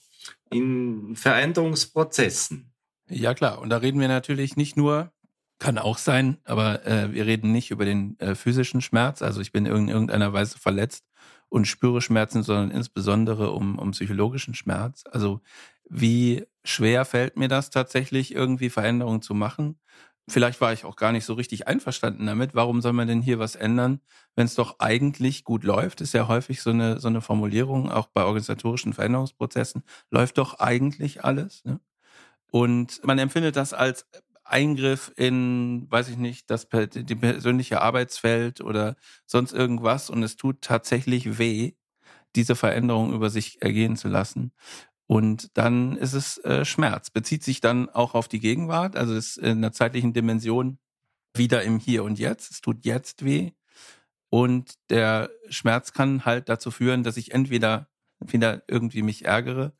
in 0.52 1.16
Veränderungsprozessen. 1.16 2.74
Ja 3.10 3.34
klar, 3.34 3.60
und 3.60 3.70
da 3.70 3.78
reden 3.78 4.00
wir 4.00 4.08
natürlich 4.08 4.58
nicht 4.58 4.78
nur 4.78 5.12
kann 5.60 5.78
auch 5.78 5.98
sein, 5.98 6.38
aber 6.44 6.86
äh, 6.86 7.14
wir 7.14 7.26
reden 7.26 7.52
nicht 7.52 7.72
über 7.72 7.86
den 7.86 8.20
äh, 8.20 8.36
physischen 8.36 8.82
Schmerz. 8.82 9.22
Also 9.22 9.42
ich 9.42 9.52
bin 9.52 9.66
in 9.66 9.88
irgendeiner 9.88 10.34
Weise 10.34 10.58
verletzt 10.58 11.06
und 11.50 11.66
spüre 11.66 12.02
Schmerzen, 12.02 12.44
sondern 12.44 12.72
insbesondere 12.72 13.52
um, 13.52 13.80
um 13.80 13.92
psychologischen 13.92 14.54
Schmerz. 14.54 15.04
Also 15.10 15.42
wie 15.90 16.46
schwer 16.64 17.06
fällt 17.06 17.38
mir 17.38 17.48
das 17.48 17.70
tatsächlich, 17.70 18.34
irgendwie 18.34 18.70
Veränderungen 18.70 19.22
zu 19.22 19.34
machen? 19.34 19.80
Vielleicht 20.28 20.60
war 20.60 20.74
ich 20.74 20.86
auch 20.86 20.96
gar 20.96 21.12
nicht 21.12 21.26
so 21.26 21.34
richtig 21.34 21.68
einverstanden 21.68 22.26
damit. 22.26 22.56
Warum 22.56 22.82
soll 22.82 22.94
man 22.94 23.08
denn 23.08 23.22
hier 23.22 23.38
was 23.38 23.56
ändern, 23.56 24.02
wenn 24.36 24.46
es 24.46 24.56
doch 24.56 24.80
eigentlich 24.80 25.44
gut 25.44 25.64
läuft? 25.64 26.02
Ist 26.02 26.14
ja 26.14 26.28
häufig 26.28 26.62
so 26.64 26.72
eine, 26.72 27.00
so 27.00 27.08
eine 27.08 27.22
Formulierung, 27.22 27.92
auch 27.92 28.08
bei 28.08 28.24
organisatorischen 28.24 28.94
Veränderungsprozessen. 28.94 29.84
Läuft 30.10 30.40
doch 30.40 30.56
eigentlich 30.60 31.24
alles. 31.24 31.64
Ne? 31.64 31.80
Und 32.52 33.04
man 33.06 33.20
empfindet 33.20 33.56
das 33.56 33.74
als 33.74 34.08
Eingriff 34.46 35.12
in, 35.16 35.88
weiß 35.92 36.10
ich 36.10 36.18
nicht, 36.18 36.50
das 36.50 36.68
die 36.70 37.16
persönliche 37.16 37.82
Arbeitsfeld 37.82 38.62
oder 38.62 38.96
sonst 39.26 39.54
irgendwas 39.54 40.10
und 40.10 40.24
es 40.24 40.36
tut 40.38 40.62
tatsächlich 40.62 41.40
weh, 41.40 41.74
diese 42.36 42.56
Veränderung 42.56 43.14
über 43.14 43.30
sich 43.30 43.62
ergehen 43.62 43.96
zu 43.98 44.08
lassen. 44.08 44.52
Und 45.08 45.56
dann 45.58 45.98
ist 45.98 46.14
es 46.14 46.38
äh, 46.40 46.66
Schmerz. 46.66 47.10
Bezieht 47.10 47.44
sich 47.44 47.62
dann 47.62 47.90
auch 47.90 48.16
auf 48.16 48.28
die 48.28 48.40
Gegenwart, 48.40 48.96
also 48.96 49.14
ist 49.14 49.38
in 49.38 49.58
einer 49.58 49.72
zeitlichen 49.72 50.14
Dimension 50.14 50.80
wieder 51.36 51.64
im 51.64 51.80
Hier 51.80 52.04
und 52.04 52.18
Jetzt. 52.18 52.52
Es 52.52 52.62
tut 52.62 52.86
jetzt 52.86 53.24
weh. 53.24 53.52
Und 54.30 54.74
der 54.90 55.30
Schmerz 55.50 55.94
kann 55.94 56.26
halt 56.26 56.50
dazu 56.50 56.72
führen, 56.72 57.04
dass 57.04 57.18
ich 57.18 57.32
entweder 57.32 57.88
wieder 58.20 58.64
irgendwie 58.68 59.04
mich 59.04 59.26
ärgere 59.26 59.74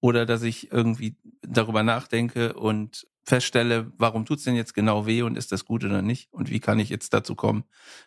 oder 0.00 0.26
dass 0.26 0.42
ich 0.42 0.72
irgendwie 0.72 1.16
darüber 1.42 1.82
nachdenke 1.82 2.54
und 2.54 3.06
feststelle, 3.24 3.90
warum 3.96 4.26
tut's 4.26 4.44
denn 4.44 4.54
jetzt 4.54 4.74
genau 4.74 5.06
weh 5.06 5.22
und 5.22 5.36
ist 5.36 5.52
das 5.52 5.64
gut 5.64 5.84
oder 5.84 6.02
nicht? 6.02 6.32
Und 6.32 6.50
wie 6.50 6.60
kann 6.60 6.78
ich 6.78 6.90
jetzt 6.90 7.12
dazu 7.14 7.34
kommen, 7.34 7.64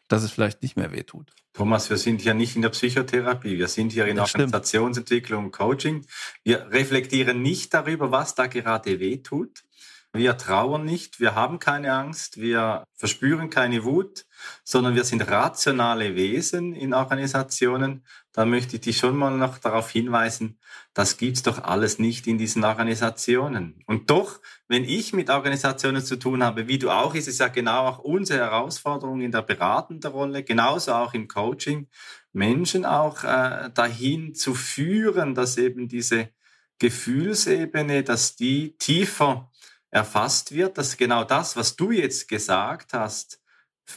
dass 0.08 0.24
es 0.24 0.32
vielleicht 0.32 0.62
nicht 0.62 0.78
mehr 0.78 0.92
weh 0.92 1.04
tut? 1.04 1.34
Thomas, 1.54 1.90
wir 1.90 1.98
sind 1.98 2.24
ja 2.24 2.34
nicht 2.34 2.56
in 2.56 2.62
der 2.62 2.70
Psychotherapie, 2.70 3.58
wir 3.58 3.68
sind 3.68 3.92
hier 3.92 4.06
in 4.06 4.18
das 4.18 4.34
Organisationsentwicklung 4.34 5.46
und 5.46 5.52
Coaching. 5.52 6.06
Wir 6.44 6.68
reflektieren 6.72 7.42
nicht 7.42 7.74
darüber, 7.74 8.12
was 8.12 8.36
da 8.36 8.48
gerade 8.48 9.00
weh 9.00 9.18
tut. 9.18 9.64
Wir 10.14 10.38
trauern 10.38 10.86
nicht, 10.86 11.20
wir 11.20 11.36
haben 11.36 11.60
keine 11.60 11.94
Angst, 11.94 12.38
wir 12.38 12.86
verspüren 12.96 13.50
keine 13.50 13.84
Wut, 13.84 14.26
sondern 14.64 14.96
wir 14.96 15.04
sind 15.04 15.30
rationale 15.30 16.16
Wesen 16.16 16.74
in 16.74 16.94
Organisationen. 16.94 18.06
Da 18.32 18.46
möchte 18.46 18.78
ich 18.78 18.82
dich 18.82 18.98
schon 18.98 19.16
mal 19.16 19.36
noch 19.36 19.58
darauf 19.58 19.92
hinweisen, 19.92 20.60
das 20.94 21.18
gibt's 21.18 21.44
doch 21.44 21.64
alles 21.64 22.00
nicht 22.00 22.26
in 22.26 22.38
diesen 22.38 22.64
Organisationen. 22.64 23.84
Und 23.86 24.10
doch, 24.10 24.40
wenn 24.68 24.84
ich 24.84 25.14
mit 25.14 25.30
Organisationen 25.30 26.04
zu 26.04 26.18
tun 26.18 26.44
habe, 26.44 26.68
wie 26.68 26.80
du 26.80 26.90
auch, 26.90 27.14
ist 27.14 27.28
es 27.28 27.38
ja 27.38 27.50
genau 27.50 27.88
auch 27.88 28.00
unsere 28.00 28.40
Herausforderung 28.40 29.22
in 29.22 29.32
der 29.32 29.44
beratenden 29.44 30.12
Rolle, 30.12 30.44
genauso 30.44 30.94
auch 30.94 31.14
im 31.14 31.28
Coaching, 31.28 31.88
Menschen 32.34 32.86
auch 32.86 33.24
äh, 33.24 33.70
dahin 33.74 34.34
zu 34.34 34.56
führen, 34.56 35.36
dass 35.36 35.58
eben 35.58 35.88
diese 35.88 36.30
Gefühlsebene, 36.80 38.04
dass 38.04 38.36
die 38.36 38.78
tiefer 38.78 39.52
erfasst 39.92 40.54
wird, 40.54 40.78
dass 40.78 40.98
genau 40.98 41.24
das, 41.24 41.56
was 41.56 41.76
du 41.76 41.92
jetzt 41.92 42.28
gesagt 42.28 42.94
hast, 42.94 43.42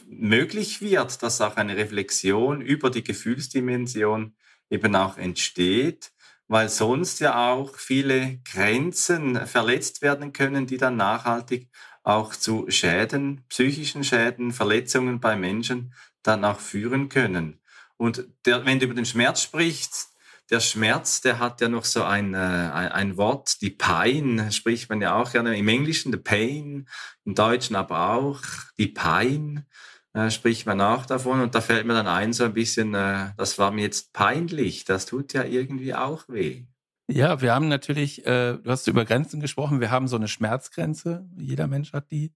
möglich 0.07 0.81
wird, 0.81 1.21
dass 1.21 1.41
auch 1.41 1.57
eine 1.57 1.75
Reflexion 1.75 2.61
über 2.61 2.89
die 2.89 3.03
Gefühlsdimension 3.03 4.35
eben 4.69 4.95
auch 4.95 5.17
entsteht, 5.17 6.11
weil 6.47 6.69
sonst 6.69 7.19
ja 7.19 7.51
auch 7.51 7.75
viele 7.75 8.39
Grenzen 8.43 9.47
verletzt 9.47 10.01
werden 10.01 10.33
können, 10.33 10.67
die 10.67 10.77
dann 10.77 10.95
nachhaltig 10.95 11.69
auch 12.03 12.35
zu 12.35 12.65
Schäden, 12.69 13.45
psychischen 13.49 14.03
Schäden, 14.03 14.51
Verletzungen 14.51 15.19
bei 15.19 15.35
Menschen 15.35 15.93
dann 16.23 16.45
auch 16.45 16.59
führen 16.59 17.09
können. 17.09 17.59
Und 17.97 18.27
der, 18.45 18.65
wenn 18.65 18.79
du 18.79 18.85
über 18.85 18.95
den 18.95 19.05
Schmerz 19.05 19.41
sprichst, 19.43 20.10
der 20.51 20.59
Schmerz, 20.59 21.21
der 21.21 21.39
hat 21.39 21.61
ja 21.61 21.69
noch 21.69 21.85
so 21.85 22.03
ein, 22.03 22.33
äh, 22.33 22.37
ein 22.37 23.15
Wort, 23.17 23.61
die 23.61 23.69
Pain, 23.69 24.51
spricht 24.51 24.89
man 24.89 25.01
ja 25.01 25.15
auch 25.15 25.31
gerne 25.31 25.57
im 25.57 25.67
Englischen, 25.67 26.11
the 26.11 26.19
Pain, 26.19 26.87
im 27.23 27.35
Deutschen 27.35 27.75
aber 27.75 28.11
auch, 28.11 28.41
die 28.77 28.89
Pain, 28.89 29.65
äh, 30.13 30.29
spricht 30.29 30.65
man 30.65 30.81
auch 30.81 31.05
davon. 31.05 31.39
Und 31.41 31.55
da 31.55 31.61
fällt 31.61 31.85
mir 31.85 31.93
dann 31.93 32.07
ein, 32.07 32.33
so 32.33 32.43
ein 32.43 32.53
bisschen, 32.53 32.93
äh, 32.93 33.29
das 33.37 33.57
war 33.59 33.71
mir 33.71 33.83
jetzt 33.83 34.11
peinlich, 34.11 34.83
das 34.83 35.05
tut 35.05 35.33
ja 35.33 35.43
irgendwie 35.45 35.95
auch 35.95 36.27
weh. 36.27 36.65
Ja, 37.11 37.41
wir 37.41 37.53
haben 37.53 37.67
natürlich, 37.67 38.25
äh, 38.25 38.57
du 38.57 38.69
hast 38.71 38.87
über 38.87 39.03
Grenzen 39.05 39.41
gesprochen, 39.41 39.81
wir 39.81 39.91
haben 39.91 40.07
so 40.07 40.15
eine 40.15 40.27
Schmerzgrenze, 40.27 41.25
jeder 41.37 41.67
Mensch 41.67 41.93
hat 41.93 42.11
die 42.11 42.33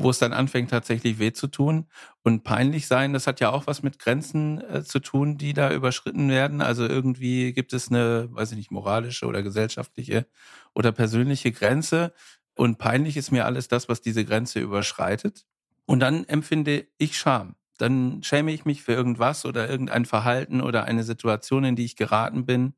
wo 0.00 0.10
es 0.10 0.18
dann 0.20 0.32
anfängt 0.32 0.70
tatsächlich 0.70 1.18
weh 1.18 1.32
zu 1.32 1.48
tun 1.48 1.86
und 2.22 2.44
peinlich 2.44 2.86
sein. 2.86 3.12
Das 3.12 3.26
hat 3.26 3.40
ja 3.40 3.50
auch 3.50 3.66
was 3.66 3.82
mit 3.82 3.98
Grenzen 3.98 4.60
äh, 4.60 4.84
zu 4.84 5.00
tun, 5.00 5.38
die 5.38 5.54
da 5.54 5.72
überschritten 5.72 6.28
werden. 6.30 6.60
Also 6.62 6.86
irgendwie 6.86 7.52
gibt 7.52 7.72
es 7.72 7.88
eine, 7.90 8.28
weiß 8.30 8.52
ich 8.52 8.58
nicht, 8.58 8.70
moralische 8.70 9.26
oder 9.26 9.42
gesellschaftliche 9.42 10.26
oder 10.72 10.92
persönliche 10.92 11.50
Grenze 11.50 12.12
und 12.54 12.78
peinlich 12.78 13.16
ist 13.16 13.32
mir 13.32 13.44
alles 13.44 13.66
das, 13.66 13.88
was 13.88 14.00
diese 14.00 14.24
Grenze 14.24 14.60
überschreitet. 14.60 15.44
Und 15.86 15.98
dann 16.00 16.24
empfinde 16.28 16.86
ich 16.98 17.16
Scham. 17.18 17.56
Dann 17.78 18.22
schäme 18.22 18.52
ich 18.52 18.64
mich 18.64 18.82
für 18.82 18.92
irgendwas 18.92 19.44
oder 19.46 19.68
irgendein 19.68 20.04
Verhalten 20.06 20.60
oder 20.60 20.84
eine 20.84 21.02
Situation, 21.04 21.64
in 21.64 21.74
die 21.76 21.84
ich 21.84 21.96
geraten 21.96 22.46
bin. 22.46 22.74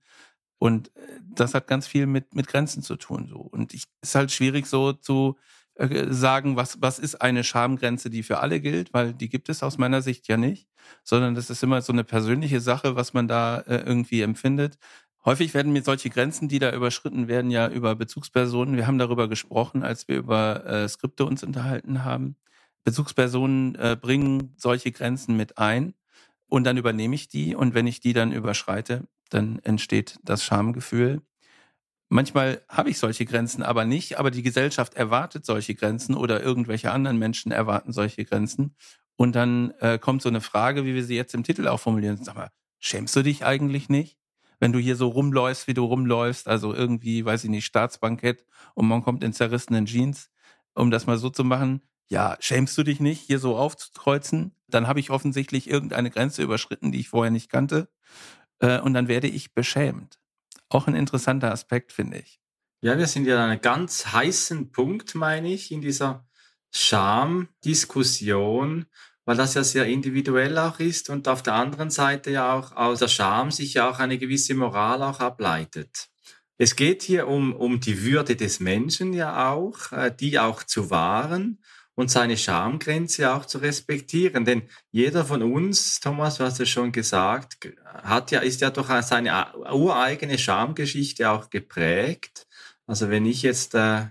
Und 0.61 0.95
äh, 0.95 1.01
das 1.35 1.55
hat 1.55 1.67
ganz 1.67 1.89
viel 1.89 2.07
mit, 2.07 2.35
mit 2.35 2.47
Grenzen 2.47 2.83
zu 2.83 2.97
tun. 2.97 3.27
So. 3.29 3.39
Und 3.39 3.75
ich 3.75 3.85
ist 4.03 4.15
halt 4.15 4.31
schwierig 4.31 4.67
so 4.67 4.93
zu 4.93 5.37
äh, 5.75 6.13
sagen, 6.13 6.55
was, 6.57 6.83
was 6.83 6.99
ist 6.99 7.23
eine 7.23 7.43
Schamgrenze, 7.45 8.11
die 8.11 8.23
für 8.23 8.41
alle 8.41 8.61
gilt, 8.61 8.93
weil 8.93 9.15
die 9.15 9.31
gibt 9.31 9.49
es 9.49 9.63
aus 9.63 9.79
meiner 9.79 10.03
Sicht 10.03 10.29
ja 10.29 10.37
nicht, 10.37 10.69
sondern 11.03 11.35
das 11.35 11.49
ist 11.49 11.63
immer 11.63 11.81
so 11.81 11.93
eine 11.95 12.05
persönliche 12.05 12.61
Sache, 12.61 12.95
was 12.95 13.15
man 13.15 13.27
da 13.27 13.61
äh, 13.61 13.79
irgendwie 13.79 14.21
empfindet. 14.21 14.77
Häufig 15.25 15.55
werden 15.55 15.73
mir 15.73 15.83
solche 15.83 16.11
Grenzen, 16.11 16.49
die 16.49 16.59
da 16.59 16.73
überschritten 16.75 17.27
werden, 17.27 17.51
ja 17.51 17.69
über 17.69 17.95
Bezugspersonen. 17.97 18.77
Wir 18.77 18.87
haben 18.87 18.99
darüber 18.99 19.29
gesprochen, 19.29 19.83
als 19.83 20.09
wir 20.09 20.19
über 20.19 20.67
äh, 20.67 20.89
Skripte 20.89 21.25
uns 21.25 21.43
unterhalten 21.43 22.05
haben. 22.05 22.37
Bezugspersonen 22.85 23.77
äh, 23.77 23.97
bringen 23.99 24.55
solche 24.59 24.93
Grenzen 24.93 25.37
mit 25.39 25.57
ein 25.57 25.95
und 26.49 26.65
dann 26.65 26.77
übernehme 26.77 27.15
ich 27.15 27.29
die 27.29 27.55
und 27.55 27.73
wenn 27.73 27.87
ich 27.87 28.01
die 28.01 28.13
dann 28.13 28.33
überschreite, 28.33 29.07
dann 29.31 29.59
entsteht 29.61 30.19
das 30.23 30.45
Schamgefühl. 30.45 31.23
Manchmal 32.09 32.63
habe 32.69 32.91
ich 32.91 32.99
solche 32.99 33.25
Grenzen 33.25 33.63
aber 33.63 33.85
nicht, 33.85 34.19
aber 34.19 34.31
die 34.31 34.43
Gesellschaft 34.43 34.95
erwartet 34.95 35.47
solche 35.47 35.75
Grenzen 35.75 36.17
oder 36.17 36.43
irgendwelche 36.43 36.91
anderen 36.91 37.19
Menschen 37.19 37.53
erwarten 37.53 37.93
solche 37.93 38.25
Grenzen. 38.25 38.75
Und 39.17 39.37
dann 39.37 39.71
äh, 39.81 39.99
kommt 39.99 40.23
so 40.23 40.29
eine 40.29 40.41
Frage, 40.41 40.85
wie 40.85 40.95
wir 40.95 41.05
sie 41.05 41.15
jetzt 41.15 41.35
im 41.35 41.45
Titel 41.45 41.69
auch 41.69 41.79
formulieren. 41.79 42.23
Sag 42.23 42.35
mal, 42.35 42.51
schämst 42.79 43.15
du 43.15 43.23
dich 43.23 43.45
eigentlich 43.45 43.89
nicht? 43.89 44.19
Wenn 44.59 44.73
du 44.73 44.79
hier 44.79 44.97
so 44.97 45.09
rumläufst, 45.09 45.69
wie 45.69 45.75
du 45.75 45.85
rumläufst, 45.85 46.49
also 46.49 46.75
irgendwie, 46.75 47.25
weiß 47.25 47.45
ich 47.45 47.51
nicht, 47.51 47.65
Staatsbankett 47.65 48.45
und 48.75 48.89
man 48.89 49.03
kommt 49.03 49.23
in 49.23 49.33
zerrissenen 49.33 49.87
Jeans, 49.87 50.31
um 50.75 50.91
das 50.91 51.07
mal 51.07 51.17
so 51.17 51.31
zu 51.31 51.45
machen, 51.45 51.83
ja, 52.09 52.37
schämst 52.41 52.77
du 52.77 52.83
dich 52.83 52.99
nicht, 52.99 53.21
hier 53.21 53.39
so 53.39 53.57
aufzukreuzen? 53.57 54.53
Dann 54.67 54.89
habe 54.89 54.99
ich 54.99 55.11
offensichtlich 55.11 55.71
irgendeine 55.71 56.11
Grenze 56.11 56.43
überschritten, 56.43 56.91
die 56.91 56.99
ich 56.99 57.09
vorher 57.09 57.31
nicht 57.31 57.51
kannte. 57.51 57.89
Äh, 58.61 58.81
und 58.81 58.95
dann 58.95 59.09
werde 59.09 59.27
ich 59.27 59.53
beschämt 59.53 60.21
auch 60.71 60.87
ein 60.87 60.95
interessanter 60.95 61.53
Aspekt, 61.53 61.93
finde 61.93 62.17
ich. 62.19 62.41
Ja, 62.83 62.97
wir 62.97 63.07
sind 63.07 63.27
ja 63.27 63.37
an 63.37 63.51
einem 63.51 63.61
ganz 63.61 64.07
heißen 64.07 64.73
Punkt, 64.73 65.15
meine 65.15 65.53
ich, 65.53 65.71
in 65.71 65.83
dieser 65.83 66.27
Scham-Diskussion, 66.73 68.87
weil 69.27 69.37
das 69.37 69.53
ja 69.55 69.63
sehr 69.65 69.85
individuell 69.87 70.57
auch 70.57 70.81
ist 70.81 71.11
und 71.11 71.29
auf 71.29 71.43
der 71.43 71.53
anderen 71.55 71.91
Seite 71.91 72.31
ja 72.31 72.55
auch 72.55 72.73
aus 72.73 73.01
der 73.01 73.09
Scham 73.09 73.51
sich 73.51 73.75
ja 73.75 73.91
auch 73.91 73.99
eine 73.99 74.17
gewisse 74.17 74.55
Moral 74.55 75.03
auch 75.03 75.21
ableitet. 75.21 76.09
Es 76.57 76.75
geht 76.77 77.03
hier 77.03 77.29
um, 77.29 77.55
um 77.55 77.81
die 77.81 78.03
Würde 78.03 78.35
des 78.37 78.61
Menschen 78.61 79.13
ja 79.13 79.51
auch, 79.51 79.93
äh, 79.93 80.11
die 80.15 80.39
auch 80.39 80.63
zu 80.63 80.89
wahren 80.91 81.59
und 82.01 82.11
seine 82.11 82.39
Schamgrenze 82.39 83.31
auch 83.31 83.45
zu 83.45 83.59
respektieren. 83.59 84.47
Denn 84.47 84.63
jeder 84.91 85.27
von 85.27 85.43
uns, 85.43 86.01
Thomas, 86.01 86.39
du 86.39 86.45
hast 86.45 86.59
es 86.59 86.71
schon 86.71 86.93
gesagt, 86.93 87.59
hat 87.85 88.31
ja, 88.31 88.41
ist 88.41 88.63
ja 88.63 88.71
durch 88.71 88.89
seine 89.03 89.53
ureigene 89.55 90.39
Schamgeschichte 90.39 91.29
auch 91.29 91.51
geprägt. 91.51 92.47
Also 92.87 93.11
wenn 93.11 93.27
ich 93.27 93.43
jetzt 93.43 93.75
äh, 93.75 94.07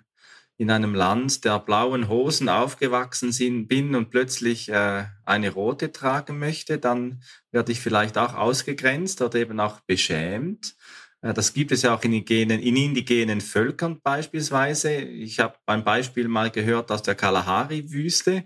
in 0.57 0.69
einem 0.69 0.93
Land 0.93 1.45
der 1.45 1.57
blauen 1.57 2.09
Hosen 2.09 2.47
aufgewachsen 2.47 3.67
bin 3.67 3.95
und 3.95 4.11
plötzlich 4.11 4.69
äh, 4.69 5.05
eine 5.25 5.49
rote 5.49 5.91
tragen 5.91 6.37
möchte, 6.37 6.77
dann 6.77 7.23
werde 7.51 7.71
ich 7.71 7.79
vielleicht 7.79 8.19
auch 8.19 8.35
ausgegrenzt 8.35 9.23
oder 9.23 9.39
eben 9.39 9.59
auch 9.59 9.79
beschämt. 9.79 10.75
Äh, 11.21 11.33
das 11.33 11.53
gibt 11.53 11.71
es 11.71 11.81
ja 11.81 11.93
auch 11.95 12.03
in 12.03 12.13
indigenen, 12.13 12.59
in 12.59 12.75
indigenen 12.75 13.41
Völkern 13.41 13.99
beispielsweise. 14.01 14.93
Ich 14.93 15.39
habe 15.39 15.55
ein 15.65 15.83
Beispiel 15.83 16.27
mal 16.27 16.51
gehört 16.51 16.91
aus 16.91 17.01
der 17.01 17.15
Kalahari-Wüste, 17.15 18.45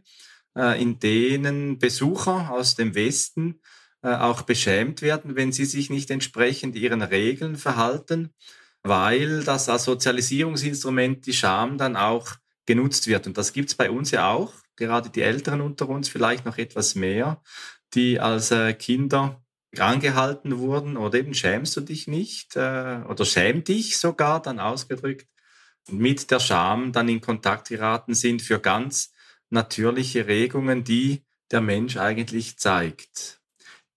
äh, 0.57 0.81
in 0.81 0.99
denen 0.99 1.79
Besucher 1.79 2.51
aus 2.51 2.75
dem 2.75 2.95
Westen 2.95 3.61
äh, 4.01 4.15
auch 4.15 4.43
beschämt 4.43 5.01
werden, 5.01 5.35
wenn 5.35 5.51
sie 5.51 5.65
sich 5.65 5.89
nicht 5.89 6.11
entsprechend 6.11 6.75
ihren 6.75 7.01
Regeln 7.01 7.55
verhalten, 7.55 8.33
weil 8.83 9.43
das 9.43 9.69
als 9.69 9.85
Sozialisierungsinstrument 9.85 11.25
die 11.25 11.33
Scham 11.33 11.77
dann 11.77 11.95
auch 11.95 12.35
genutzt 12.65 13.07
wird. 13.07 13.27
Und 13.27 13.37
das 13.37 13.53
gibt 13.53 13.69
es 13.69 13.75
bei 13.75 13.89
uns 13.89 14.11
ja 14.11 14.31
auch, 14.31 14.53
gerade 14.75 15.09
die 15.09 15.21
Älteren 15.21 15.61
unter 15.61 15.87
uns 15.87 16.09
vielleicht 16.09 16.45
noch 16.45 16.57
etwas 16.57 16.95
mehr, 16.95 17.41
die 17.93 18.19
als 18.19 18.53
Kinder 18.79 19.42
angehalten 19.79 20.59
wurden 20.59 20.97
oder 20.97 21.19
eben 21.19 21.33
schämst 21.33 21.75
du 21.75 21.81
dich 21.81 22.07
nicht 22.07 22.55
äh, 22.55 23.01
oder 23.07 23.25
schäm 23.25 23.63
dich 23.63 23.97
sogar 23.97 24.41
dann 24.41 24.59
ausgedrückt 24.59 25.27
mit 25.89 26.31
der 26.31 26.39
Scham 26.39 26.91
dann 26.91 27.09
in 27.09 27.21
Kontakt 27.21 27.69
geraten 27.69 28.13
sind 28.13 28.41
für 28.41 28.59
ganz 28.59 29.13
natürliche 29.49 30.27
Regungen, 30.27 30.83
die 30.83 31.23
der 31.51 31.61
Mensch 31.61 31.97
eigentlich 31.97 32.57
zeigt. 32.57 33.41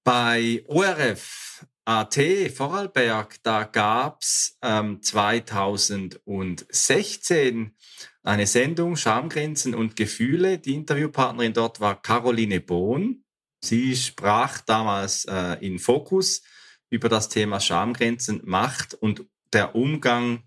Bei 0.04 0.62
ORF 0.66 1.66
AT 1.84 2.18
Vorarlberg, 2.54 3.42
da 3.42 3.64
gab's 3.64 4.58
ähm, 4.60 5.02
2016 5.02 7.74
eine 8.24 8.46
Sendung 8.46 8.96
Schamgrenzen 8.96 9.74
und 9.74 9.94
Gefühle. 9.94 10.58
Die 10.58 10.74
Interviewpartnerin 10.74 11.52
dort 11.52 11.80
war 11.80 12.02
Caroline 12.02 12.60
Bohn. 12.60 13.22
Sie 13.66 13.96
sprach 13.96 14.60
damals 14.60 15.24
äh, 15.24 15.54
in 15.60 15.78
Fokus 15.78 16.42
über 16.88 17.08
das 17.08 17.28
Thema 17.28 17.58
Schamgrenzen, 17.58 18.40
Macht 18.44 18.94
und 18.94 19.26
der 19.52 19.74
Umgang 19.74 20.44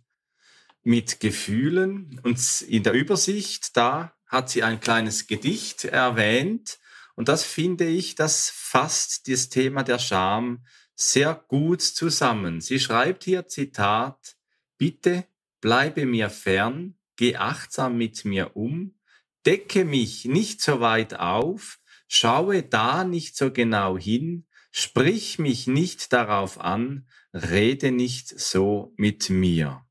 mit 0.83 1.19
Gefühlen. 1.19 2.21
Und 2.23 2.61
in 2.61 2.83
der 2.83 2.93
Übersicht, 2.93 3.75
da 3.75 4.13
hat 4.25 4.49
sie 4.49 4.63
ein 4.63 4.79
kleines 4.79 5.27
Gedicht 5.27 5.83
erwähnt. 5.83 6.79
Und 7.15 7.27
das 7.27 7.43
finde 7.43 7.85
ich, 7.85 8.15
das 8.15 8.49
fasst 8.49 9.27
das 9.27 9.49
Thema 9.49 9.83
der 9.83 9.99
Scham 9.99 10.65
sehr 10.95 11.33
gut 11.33 11.81
zusammen. 11.81 12.61
Sie 12.61 12.79
schreibt 12.79 13.25
hier, 13.25 13.47
Zitat, 13.47 14.37
Bitte 14.77 15.25
bleibe 15.59 16.05
mir 16.05 16.29
fern, 16.29 16.95
geh 17.17 17.35
achtsam 17.35 17.97
mit 17.97 18.23
mir 18.23 18.55
um, 18.55 18.97
decke 19.45 19.83
mich 19.83 20.23
nicht 20.23 20.61
so 20.61 20.79
weit 20.79 21.19
auf, 21.19 21.79
Schaue 22.11 22.63
da 22.63 23.03
nicht 23.03 23.37
so 23.37 23.51
genau 23.51 23.95
hin, 23.95 24.47
sprich 24.71 25.37
mich 25.37 25.67
nicht 25.67 26.11
darauf 26.11 26.59
an, 26.59 27.07
rede 27.35 27.91
nicht 27.91 28.27
so 28.27 28.93
mit 28.97 29.29
mir. 29.29 29.85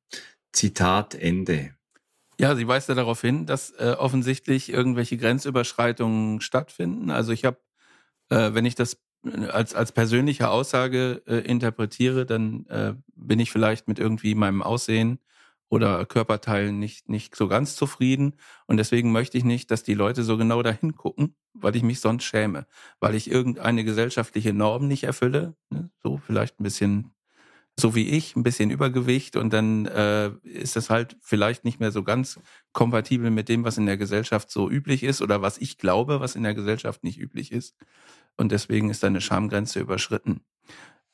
Zitat 0.52 1.14
Ende. 1.14 1.76
Ja, 2.40 2.56
sie 2.56 2.66
weist 2.66 2.88
ja 2.88 2.96
darauf 2.96 3.20
hin, 3.20 3.46
dass 3.46 3.70
äh, 3.70 3.94
offensichtlich 3.96 4.68
irgendwelche 4.68 5.16
Grenzüberschreitungen 5.16 6.40
stattfinden. 6.40 7.10
Also 7.10 7.30
ich 7.30 7.44
habe, 7.44 7.58
äh, 8.30 8.52
wenn 8.52 8.66
ich 8.66 8.74
das 8.74 8.98
äh, 9.24 9.46
als, 9.46 9.76
als 9.76 9.92
persönliche 9.92 10.50
Aussage 10.50 11.22
äh, 11.28 11.36
interpretiere, 11.36 12.26
dann 12.26 12.66
äh, 12.66 12.94
bin 13.14 13.38
ich 13.38 13.52
vielleicht 13.52 13.86
mit 13.86 14.00
irgendwie 14.00 14.34
meinem 14.34 14.62
Aussehen 14.62 15.20
oder 15.68 16.06
Körperteilen 16.06 16.78
nicht, 16.78 17.08
nicht 17.08 17.36
so 17.36 17.48
ganz 17.48 17.76
zufrieden. 17.76 18.34
Und 18.66 18.78
deswegen 18.78 19.12
möchte 19.12 19.36
ich 19.36 19.44
nicht, 19.44 19.70
dass 19.70 19.82
die 19.82 19.94
Leute 19.94 20.22
so 20.22 20.36
genau 20.36 20.62
dahin 20.62 20.94
gucken, 20.96 21.34
weil 21.52 21.76
ich 21.76 21.82
mich 21.82 22.00
sonst 22.00 22.24
schäme, 22.24 22.66
weil 23.00 23.14
ich 23.14 23.30
irgendeine 23.30 23.84
gesellschaftliche 23.84 24.52
Norm 24.52 24.88
nicht 24.88 25.04
erfülle. 25.04 25.54
Ne? 25.70 25.90
So 26.02 26.18
vielleicht 26.18 26.60
ein 26.60 26.64
bisschen 26.64 27.12
so 27.78 27.94
wie 27.94 28.08
ich, 28.08 28.34
ein 28.34 28.42
bisschen 28.42 28.70
Übergewicht 28.70 29.36
und 29.36 29.52
dann 29.52 29.86
äh, 29.86 30.30
ist 30.42 30.74
das 30.74 30.90
halt 30.90 31.16
vielleicht 31.20 31.64
nicht 31.64 31.78
mehr 31.78 31.92
so 31.92 32.02
ganz 32.02 32.40
kompatibel 32.72 33.30
mit 33.30 33.48
dem, 33.48 33.64
was 33.64 33.78
in 33.78 33.86
der 33.86 33.96
Gesellschaft 33.96 34.50
so 34.50 34.68
üblich 34.68 35.04
ist 35.04 35.22
oder 35.22 35.42
was 35.42 35.58
ich 35.58 35.78
glaube, 35.78 36.18
was 36.18 36.34
in 36.34 36.42
der 36.42 36.54
Gesellschaft 36.54 37.04
nicht 37.04 37.20
üblich 37.20 37.52
ist. 37.52 37.76
Und 38.36 38.50
deswegen 38.52 38.90
ist 38.90 39.04
eine 39.04 39.20
Schamgrenze 39.20 39.78
überschritten. 39.78 40.40